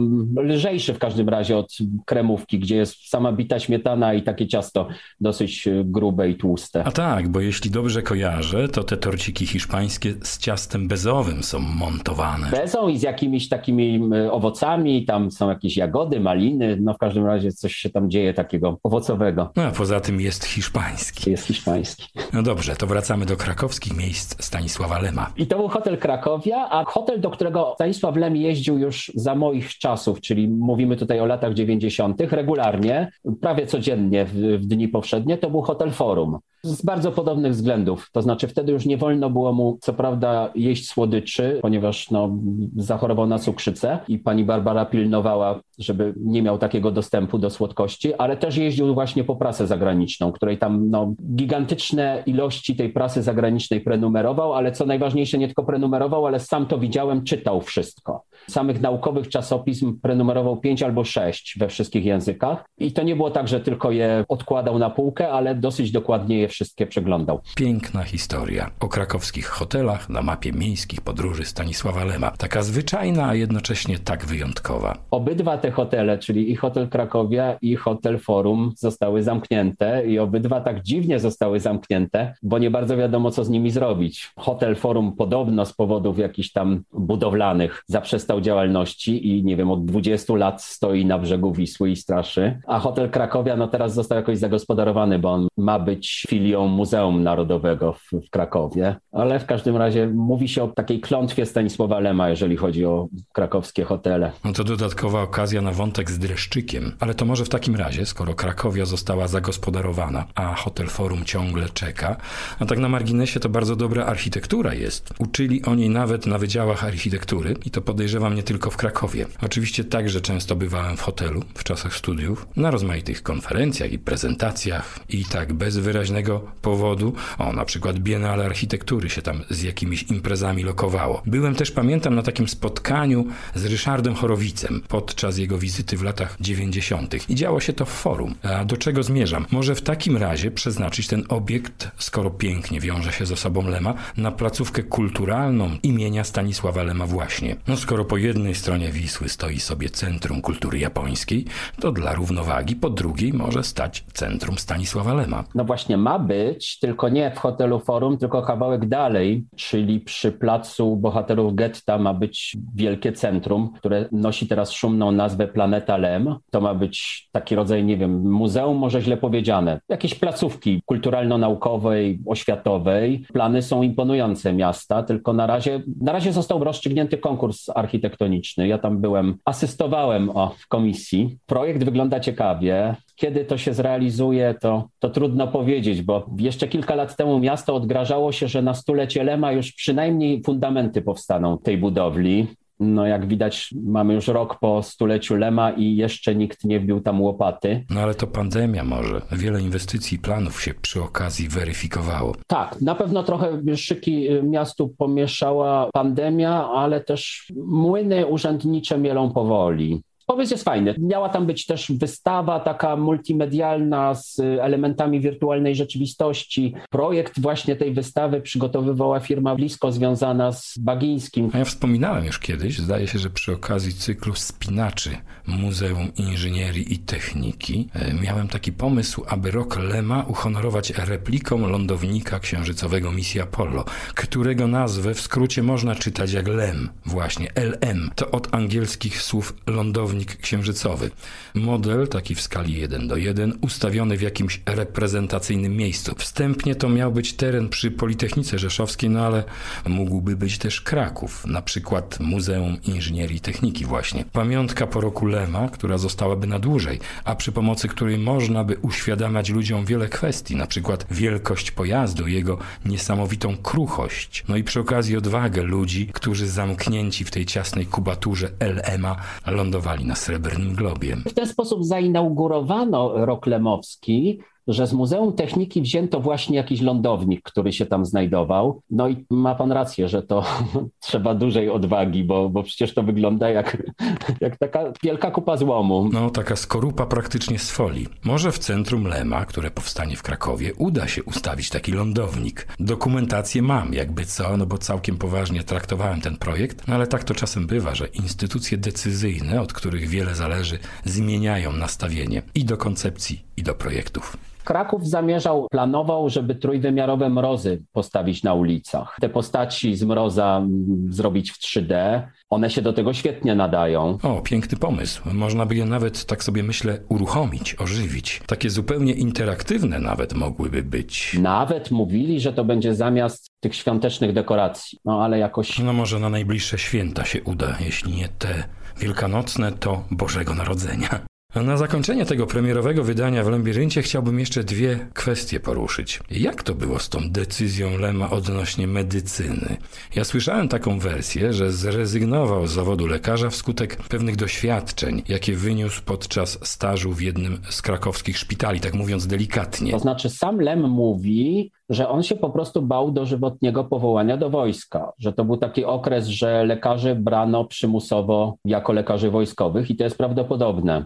[0.43, 4.89] lżejszy w każdym razie od kremówki, gdzie jest sama bita śmietana i takie ciasto
[5.21, 6.85] dosyć y, grube i tłuste.
[6.85, 12.51] A tak, bo jeśli dobrze kojarzę, to te torciki hiszpańskie z ciastem bezowym są montowane.
[12.51, 14.01] Bezą i z jakimiś takimi
[14.31, 18.79] owocami, tam są jakieś jagody, maliny, no w każdym razie coś się tam dzieje takiego
[18.83, 19.53] owocowego.
[19.57, 21.31] No a poza tym jest hiszpański.
[21.31, 22.09] Jest hiszpański.
[22.33, 25.33] No dobrze, to wracamy do krakowskich miejsc Stanisława Lema.
[25.37, 29.79] I to był hotel Krakowia, a hotel, do którego Stanisław Lem jeździł już za moich
[29.79, 35.51] czasów, czyli mówimy tutaj o latach 90., regularnie, prawie codziennie w, w dni powszednie, to
[35.51, 38.11] był hotel Forum z bardzo podobnych względów.
[38.13, 42.39] To znaczy wtedy już nie wolno było mu, co prawda, jeść słodyczy, ponieważ no,
[42.77, 48.37] zachorował na cukrzycę i pani Barbara pilnowała, żeby nie miał takiego dostępu do słodkości, ale
[48.37, 54.55] też jeździł właśnie po prasę zagraniczną, której tam no, gigantyczne ilości tej prasy zagranicznej prenumerował,
[54.55, 58.23] ale co najważniejsze, nie tylko prenumerował, ale sam to widziałem, czytał wszystko.
[58.49, 63.49] Samych naukowych czasopism prenumerował pięć albo sześć we wszystkich językach i to nie było tak,
[63.49, 67.41] że tylko je odkładał na półkę, ale dosyć dokładnie je wszystkie przeglądał.
[67.57, 72.31] Piękna historia o krakowskich hotelach na mapie miejskich podróży Stanisława Lema.
[72.31, 74.99] Taka zwyczajna, a jednocześnie tak wyjątkowa.
[75.11, 80.83] Obydwa te hotele, czyli i Hotel Krakowia i Hotel Forum zostały zamknięte i obydwa tak
[80.83, 84.33] dziwnie zostały zamknięte, bo nie bardzo wiadomo, co z nimi zrobić.
[84.37, 90.35] Hotel Forum podobno z powodów jakichś tam budowlanych zaprzestał działalności i nie wiem, od 20
[90.35, 95.19] lat stoi na brzegu Wisły i straszy, a Hotel Krakowia no teraz został jakoś zagospodarowany,
[95.19, 100.49] bo on ma być filią Muzeum Narodowego w, w, Krakowie, ale w każdym razie mówi
[100.49, 104.33] się o takiej klątwie Stanisława Lema, jeżeli chodzi o krakowskie hotele.
[104.45, 108.35] No to dodatkowa okazja na wątek z dreszczykiem, ale to może w takim razie, skoro
[108.35, 112.17] Krakowia została zagospodarowana, a Hotel Forum ciągle czeka,
[112.59, 115.15] a tak na marginesie to bardzo dobra architektura jest.
[115.19, 119.27] Uczyli o niej nawet na wydziałach architektury i to podejrzewam nie tylko w Krakowie.
[119.43, 125.25] Oczywiście także często bywałem w hotelu w czasach studiów, na rozmaitych konferencjach i prezentacjach i
[125.25, 126.26] tak bez wyraźnego
[126.63, 131.23] powodu, o na przykład Biennale Architektury się tam z jakimiś imprezami lokowało.
[131.27, 137.31] Byłem też, pamiętam, na takim spotkaniu z Ryszardem Chorowicem podczas jego wizyty w latach 90.
[137.31, 138.35] I działo się to w forum.
[138.43, 139.47] A do czego zmierzam?
[139.51, 144.33] Może w takim razie przeznaczyć ten obiekt, skoro pięknie wiąże się z osobą Lema, na
[144.33, 147.57] placówkę kulturalną imienia Stanisława Lema właśnie.
[147.67, 151.45] No skoro po jednej stronie Wisły stoi sobie Centrum Kultury Japońskiej,
[151.81, 155.45] to dla równowagi po drugiej może stać Centrum Stanisława Lema.
[155.55, 160.97] No właśnie ma być, tylko nie w hotelu Forum, tylko kawałek dalej, czyli przy placu
[160.97, 166.37] bohaterów getta ma być wielkie centrum, które nosi teraz szumną nazwę Planeta Lem.
[166.51, 173.25] To ma być taki rodzaj, nie wiem, muzeum, może źle powiedziane, jakieś placówki kulturalno-naukowej, oświatowej.
[173.33, 178.69] Plany są imponujące miasta, tylko na razie, na razie został rozstrzygnięty konkurs architektoniczny.
[178.69, 181.39] Ja tam byłem, asystowałem o, w komisji.
[181.47, 182.97] Projekt wygląda ciekawie.
[183.17, 188.33] Kiedy to się zrealizuje, to, to trudno powiedzieć, bo jeszcze kilka lat temu miasto odgrażało
[188.33, 192.47] się, że na stulecie Lema już przynajmniej fundamenty powstaną tej budowli.
[192.81, 197.23] No jak widać, mamy już rok po stuleciu Lema i jeszcze nikt nie wbił tam
[197.23, 197.85] łopaty.
[197.91, 199.21] No ale to pandemia może.
[199.33, 202.35] Wiele inwestycji i planów się przy okazji weryfikowało.
[202.47, 210.03] Tak, na pewno trochę szyki miastu pomieszała pandemia, ale też młyny urzędnicze mielą powoli.
[210.27, 210.95] Pomysł jest fajny.
[210.99, 216.75] Miała tam być też wystawa taka multimedialna z elementami wirtualnej rzeczywistości.
[216.91, 221.51] Projekt właśnie tej wystawy przygotowywała firma blisko związana z Bagińskim.
[221.53, 225.11] A ja wspominałem już kiedyś, zdaje się, że przy okazji cyklu Spinaczy
[225.47, 233.13] Muzeum Inżynierii i Techniki e, miałem taki pomysł, aby rok Lema uhonorować repliką lądownika księżycowego
[233.13, 238.11] misji Apollo, którego nazwę w skrócie można czytać jak LEM, właśnie LM.
[238.15, 241.11] To od angielskich słów lądownik księżycowy.
[241.55, 246.15] Model, taki w skali 1 do 1, ustawiony w jakimś reprezentacyjnym miejscu.
[246.19, 249.45] Wstępnie to miał być teren przy Politechnice Rzeszowskiej, no ale
[249.87, 254.25] mógłby być też Kraków, na przykład Muzeum Inżynierii i Techniki właśnie.
[254.33, 259.51] Pamiątka po roku Lema, która zostałaby na dłużej, a przy pomocy której można by uświadamiać
[259.51, 265.63] ludziom wiele kwestii, na przykład wielkość pojazdu, jego niesamowitą kruchość, no i przy okazji odwagę
[265.63, 271.17] ludzi, którzy zamknięci w tej ciasnej kubaturze LMA lądowali na Srebrnym Globie.
[271.17, 277.73] W ten sposób zainaugurowano rok lemowski, że z Muzeum Techniki wzięto właśnie jakiś lądownik, który
[277.73, 278.83] się tam znajdował.
[278.91, 280.45] No i ma pan rację, że to
[281.07, 283.93] trzeba dużej odwagi, bo, bo przecież to wygląda jak,
[284.41, 286.09] jak taka wielka kupa złomu.
[286.13, 288.07] No, taka skorupa praktycznie z folii.
[288.25, 292.69] Może w centrum Lema, które powstanie w Krakowie, uda się ustawić taki lądownik.
[292.81, 297.35] Dokumentację mam, jakby co, no bo całkiem poważnie traktowałem ten projekt, no ale tak to
[297.35, 303.63] czasem bywa, że instytucje decyzyjne, od których wiele zależy, zmieniają nastawienie i do koncepcji, i
[303.63, 304.37] do projektów.
[304.67, 309.17] Kraków zamierzał, planował, żeby trójwymiarowe mrozy postawić na ulicach.
[309.21, 312.23] Te postaci z mroza mm, zrobić w 3D.
[312.51, 314.19] One się do tego świetnie nadają.
[314.23, 315.23] O, piękny pomysł.
[315.33, 318.43] Można by je nawet, tak sobie myślę, uruchomić, ożywić.
[318.47, 321.37] Takie zupełnie interaktywne nawet mogłyby być.
[321.41, 324.99] Nawet mówili, że to będzie zamiast tych świątecznych dekoracji.
[325.05, 325.79] No ale jakoś.
[325.79, 328.65] No może na najbliższe święta się uda, jeśli nie te
[328.99, 331.36] wielkanocne, to Bożego Narodzenia.
[331.65, 336.21] Na zakończenie tego premierowego wydania w Lembiryncie chciałbym jeszcze dwie kwestie poruszyć.
[336.31, 339.77] Jak to było z tą decyzją Lema odnośnie medycyny?
[340.17, 346.59] Ja słyszałem taką wersję, że zrezygnował z zawodu lekarza wskutek pewnych doświadczeń, jakie wyniósł podczas
[346.63, 349.93] stażu w jednym z krakowskich szpitali, tak mówiąc delikatnie.
[349.93, 355.13] To znaczy sam Lem mówi, że on się po prostu bał dożywotniego powołania do wojska,
[355.19, 360.19] że to był taki okres, że lekarzy brano przymusowo jako lekarzy wojskowych i to jest
[360.19, 361.05] prawdopodobne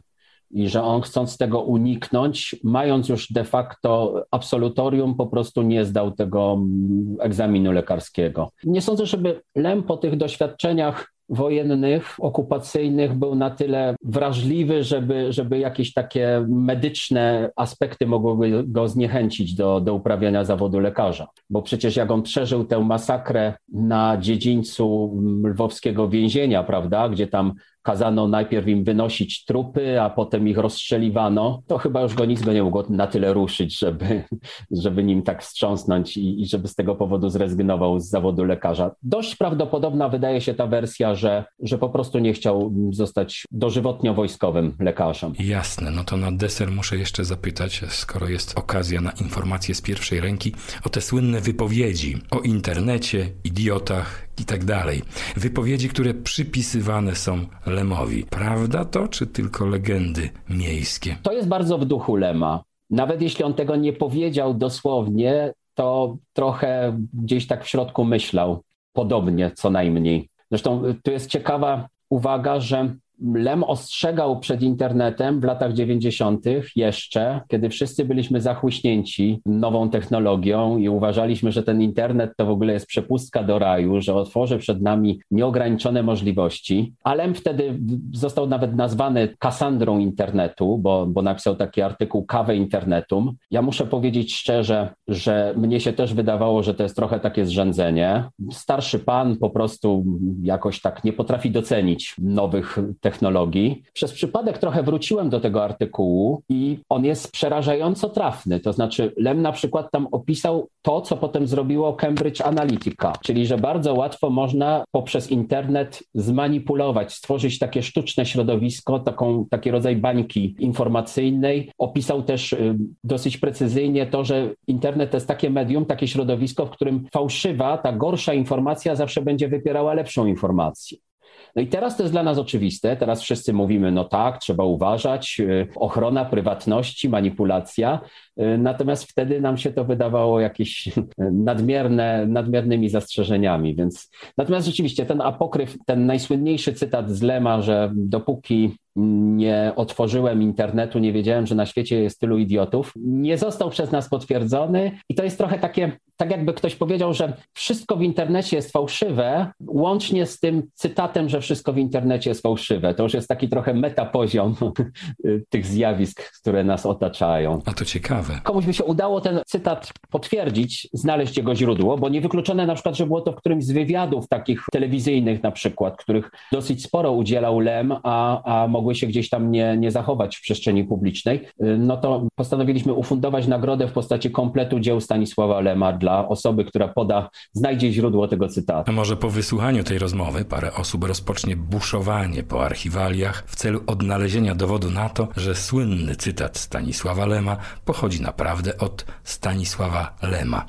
[0.50, 6.12] i że on chcąc tego uniknąć, mając już de facto absolutorium, po prostu nie zdał
[6.12, 8.50] tego mm, egzaminu lekarskiego.
[8.64, 15.58] Nie sądzę, żeby Lem po tych doświadczeniach wojennych, okupacyjnych był na tyle wrażliwy, żeby, żeby
[15.58, 21.26] jakieś takie medyczne aspekty mogłyby go zniechęcić do, do uprawiania zawodu lekarza.
[21.50, 28.28] Bo przecież jak on przeżył tę masakrę na dziedzińcu lwowskiego więzienia, prawda, gdzie tam kazano
[28.28, 32.62] najpierw im wynosić trupy, a potem ich rozstrzeliwano, to chyba już go nic go nie
[32.62, 34.24] mogło na tyle ruszyć, żeby,
[34.82, 38.90] żeby nim tak wstrząsnąć i, i żeby z tego powodu zrezygnował z zawodu lekarza.
[39.02, 44.76] Dość prawdopodobna wydaje się ta wersja, że, że po prostu nie chciał zostać dożywotnio wojskowym
[44.80, 45.32] lekarzem.
[45.38, 50.20] Jasne, no to na deser muszę jeszcze zapytać, skoro jest okazja na informacje z pierwszej
[50.20, 50.54] ręki,
[50.84, 55.02] o te słynne wypowiedzi o internecie, idiotach i tak dalej.
[55.36, 58.24] Wypowiedzi, które przypisywane są Lemowi.
[58.24, 61.16] Prawda to, czy tylko legendy miejskie?
[61.22, 62.64] To jest bardzo w duchu Lema.
[62.90, 68.62] Nawet jeśli on tego nie powiedział dosłownie, to trochę gdzieś tak w środku myślał.
[68.92, 70.28] Podobnie co najmniej.
[70.50, 72.94] Zresztą tu jest ciekawa uwaga, że
[73.34, 76.44] Lem ostrzegał przed internetem w latach 90.
[76.76, 82.72] jeszcze, kiedy wszyscy byliśmy zachłyśnięci nową technologią i uważaliśmy, że ten internet to w ogóle
[82.72, 86.94] jest przepustka do raju, że otworzy przed nami nieograniczone możliwości.
[87.04, 87.78] A Lem wtedy
[88.12, 93.36] został nawet nazwany Kassandrą internetu, bo, bo napisał taki artykuł Kawę internetum.
[93.50, 98.24] Ja muszę powiedzieć szczerze, że mnie się też wydawało, że to jest trochę takie zrzędzenie.
[98.52, 100.04] Starszy pan po prostu
[100.42, 103.82] jakoś tak nie potrafi docenić nowych technologii technologii.
[103.92, 108.60] Przez przypadek trochę wróciłem do tego artykułu i on jest przerażająco trafny.
[108.60, 113.58] To znaczy, Lem na przykład tam opisał to, co potem zrobiło Cambridge Analytica, czyli że
[113.58, 121.70] bardzo łatwo można poprzez internet zmanipulować, stworzyć takie sztuczne środowisko, taką, taki rodzaj bańki informacyjnej.
[121.78, 126.70] Opisał też y, dosyć precyzyjnie to, że internet to jest takie medium, takie środowisko, w
[126.70, 131.09] którym fałszywa, ta gorsza informacja zawsze będzie wypierała lepszą informację.
[131.56, 132.96] No i teraz to jest dla nas oczywiste.
[132.96, 138.00] Teraz wszyscy mówimy, no tak, trzeba uważać, y, ochrona prywatności, manipulacja.
[138.40, 140.88] Y, natomiast wtedy nam się to wydawało jakieś
[141.18, 143.76] nadmierne, nadmiernymi zastrzeżeniami.
[143.76, 150.98] Więc natomiast rzeczywiście ten apokryf, ten najsłynniejszy cytat z Lema, że dopóki nie otworzyłem internetu,
[150.98, 155.24] nie wiedziałem, że na świecie jest tylu idiotów, nie został przez nas potwierdzony i to
[155.24, 160.40] jest trochę takie, tak jakby ktoś powiedział, że wszystko w internecie jest fałszywe, łącznie z
[160.40, 162.94] tym cytatem, że wszystko w internecie jest fałszywe.
[162.94, 164.54] To już jest taki trochę metapoziom
[165.50, 167.62] tych zjawisk, które nas otaczają.
[167.64, 168.40] A to ciekawe.
[168.42, 173.06] Komuś by się udało ten cytat potwierdzić, znaleźć jego źródło, bo niewykluczone na przykład, że
[173.06, 177.94] było to w którymś z wywiadów takich telewizyjnych na przykład, których dosyć sporo udzielał Lem,
[178.02, 181.40] a, a mogły się gdzieś tam nie, nie zachować w przestrzeni publicznej,
[181.78, 187.30] no to postanowiliśmy ufundować nagrodę w postaci kompletu dzieł Stanisława Lema dla osoby, która poda,
[187.52, 188.90] znajdzie źródło tego cytatu.
[188.90, 194.54] A może po wysłuchaniu tej rozmowy parę osób rozpocznie buszowanie po archiwaliach w celu odnalezienia
[194.54, 200.66] dowodu na to, że słynny cytat Stanisława Lema pochodzi naprawdę od Stanisława Lema.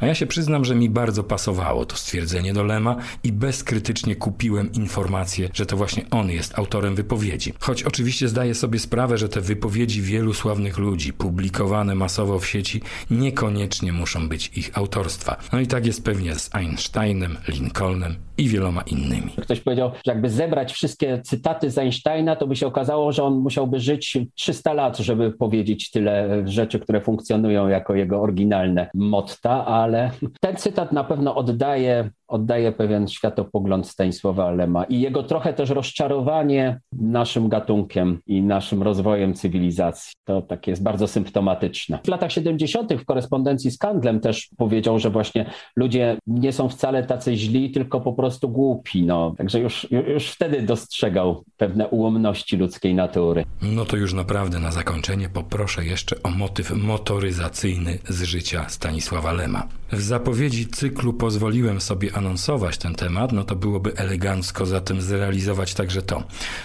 [0.00, 4.72] A ja się przyznam, że mi bardzo pasowało to stwierdzenie do Lema i bezkrytycznie kupiłem
[4.72, 7.47] informację, że to właśnie on jest autorem wypowiedzi.
[7.60, 12.80] Choć oczywiście zdaję sobie sprawę, że te wypowiedzi wielu sławnych ludzi, publikowane masowo w sieci,
[13.10, 15.36] niekoniecznie muszą być ich autorstwa.
[15.52, 19.32] No i tak jest pewnie z Einsteinem, Lincolnem i wieloma innymi.
[19.42, 23.38] Ktoś powiedział, że jakby zebrać wszystkie cytaty z Einsteina, to by się okazało, że on
[23.38, 30.10] musiałby żyć 300 lat, żeby powiedzieć tyle rzeczy, które funkcjonują jako jego oryginalne motta, ale
[30.40, 36.80] ten cytat na pewno oddaje oddaje pewien światopogląd Stanisława Lema i jego trochę też rozczarowanie
[36.92, 40.12] naszym gatunkiem i naszym rozwojem cywilizacji.
[40.24, 41.98] To takie jest bardzo symptomatyczne.
[42.04, 42.94] W latach 70.
[42.94, 48.00] w korespondencji z Kandlem też powiedział, że właśnie ludzie nie są wcale tacy źli, tylko
[48.00, 49.02] po prostu głupi.
[49.02, 49.34] No.
[49.38, 53.44] Także już, już wtedy dostrzegał pewne ułomności ludzkiej natury.
[53.62, 59.68] No to już naprawdę na zakończenie poproszę jeszcze o motyw motoryzacyjny z życia Stanisława Lema.
[59.92, 66.02] W zapowiedzi cyklu pozwoliłem sobie anonsować ten temat, no to byłoby elegancko zatem zrealizować także
[66.02, 66.22] to.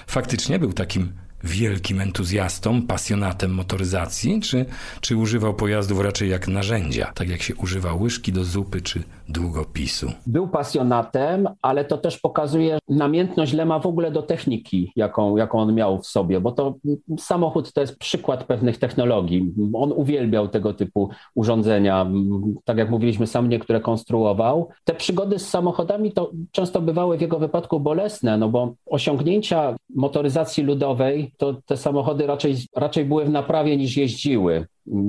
[0.07, 1.13] Faktycznie był takim
[1.43, 4.65] wielkim entuzjastą, pasjonatem motoryzacji, czy,
[5.01, 10.11] czy używał pojazdów raczej jak narzędzia, tak jak się używa łyżki do zupy czy długopisu?
[10.27, 15.75] Był pasjonatem, ale to też pokazuje namiętność Lema w ogóle do techniki, jaką, jaką on
[15.75, 16.75] miał w sobie, bo to
[17.19, 19.53] samochód to jest przykład pewnych technologii.
[19.73, 22.07] On uwielbiał tego typu urządzenia.
[22.65, 24.69] Tak jak mówiliśmy, sam niektóre konstruował.
[24.83, 30.63] Te przygody z samochodami to często bywały w jego wypadku bolesne, no bo osiągnięcia motoryzacji
[30.63, 34.67] ludowej to te samochody raczej, raczej były w naprawie niż jeździły.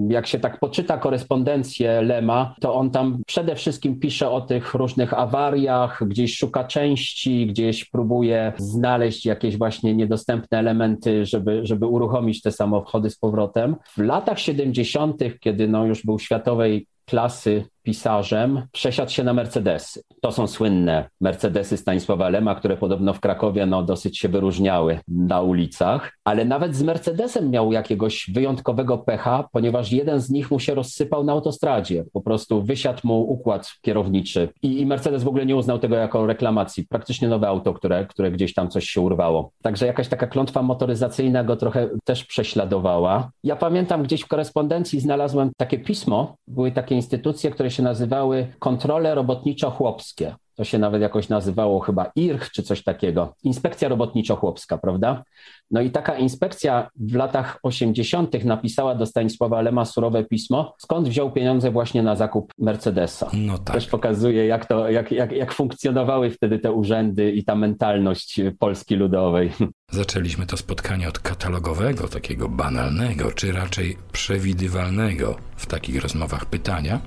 [0.09, 5.15] Jak się tak poczyta korespondencję Lema, to on tam przede wszystkim pisze o tych różnych
[5.15, 12.53] awariach, gdzieś szuka części, gdzieś próbuje znaleźć jakieś właśnie niedostępne elementy, żeby, żeby uruchomić te
[12.53, 13.77] samochody z powrotem.
[13.97, 20.03] W latach 70., kiedy no już był światowej klasy pisarzem, przesiadł się na Mercedesy.
[20.21, 25.41] To są słynne Mercedesy Stanisława Lema, które podobno w Krakowie no, dosyć się wyróżniały na
[25.41, 30.75] ulicach, ale nawet z Mercedesem miał jakiegoś wyjątkowego pecha, ponieważ jeden z nich mu się
[30.75, 32.05] rozsypał na autostradzie.
[32.13, 36.27] Po prostu wysiadł mu układ kierowniczy i, i Mercedes w ogóle nie uznał tego jako
[36.27, 36.87] reklamacji.
[36.87, 39.51] Praktycznie nowe auto, które, które gdzieś tam coś się urwało.
[39.63, 43.31] Także jakaś taka klątwa motoryzacyjna go trochę też prześladowała.
[43.45, 49.15] Ja pamiętam gdzieś w korespondencji znalazłem takie pismo, były takie instytucje, które się nazywały kontrole
[49.15, 50.35] robotniczo-chłopskie.
[50.57, 53.35] To się nawet jakoś nazywało chyba IRCH czy coś takiego.
[53.43, 55.25] Inspekcja robotniczo-chłopska, prawda?
[55.71, 58.45] No i taka inspekcja w latach 80.
[58.45, 63.31] napisała do Stanisława Lema surowe pismo, skąd wziął pieniądze właśnie na zakup Mercedesa.
[63.33, 63.77] No tak.
[63.77, 68.97] Też pokazuje, jak, to, jak, jak, jak funkcjonowały wtedy te urzędy i ta mentalność Polski
[68.97, 69.53] Ludowej.
[69.91, 77.01] Zaczęliśmy to spotkanie od katalogowego, takiego banalnego, czy raczej przewidywalnego w takich rozmowach pytania.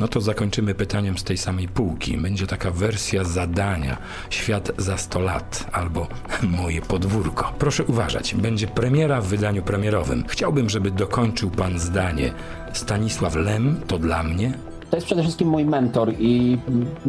[0.00, 2.18] No to zakończymy pytaniem z tej samej półki.
[2.18, 2.87] Będzie taka wersja
[3.22, 3.96] zadania
[4.30, 6.06] Świat za 100 lat albo
[6.62, 7.52] Moje podwórko.
[7.58, 10.24] Proszę uważać, będzie premiera w wydaniu premierowym.
[10.28, 12.32] Chciałbym, żeby dokończył pan zdanie.
[12.72, 14.52] Stanisław Lem to dla mnie
[14.90, 16.58] to jest przede wszystkim mój mentor i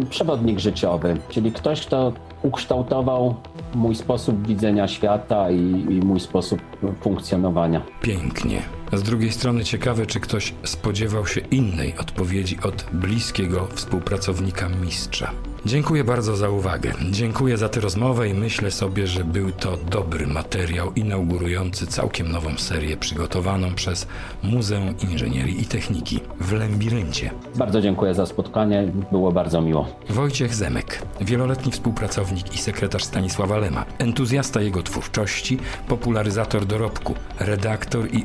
[0.10, 2.14] przewodnik życiowy, czyli ktoś, kto
[2.44, 3.36] ukształtował
[3.76, 6.62] mój sposób widzenia świata i, i, mój sposób
[7.02, 7.82] funkcjonowania.
[8.02, 8.62] Pięknie.
[8.92, 15.32] A z drugiej strony ciekawe, czy ktoś spodziewał się innej odpowiedzi od bliskiego współpracownika mistrza.
[15.66, 16.94] Dziękuję bardzo za uwagę.
[17.12, 22.58] Dziękuję za tę rozmowę i myślę sobie, że był to dobry materiał inaugurujący całkiem nową
[22.58, 24.08] serię przygotowaną przez
[24.44, 27.32] Muzeum Inżynierii i Techniki w Lembiryncie.
[27.56, 29.88] Bardzo dziękuję za spotkanie, było bardzo miło.
[30.10, 38.24] Wojciech Zemek, wieloletni współpracownik i sekretarz Stanisława Lema, entuzjasta jego twórczości, popularyzator dorobku, redaktor i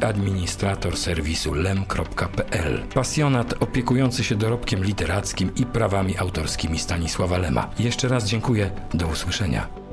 [0.54, 7.70] administrator serwisu lem.pl, pasjonat opiekujący się dorobkiem literackim i prawami autorskimi Stanisława Lema.
[7.78, 9.83] Jeszcze raz dziękuję, do usłyszenia.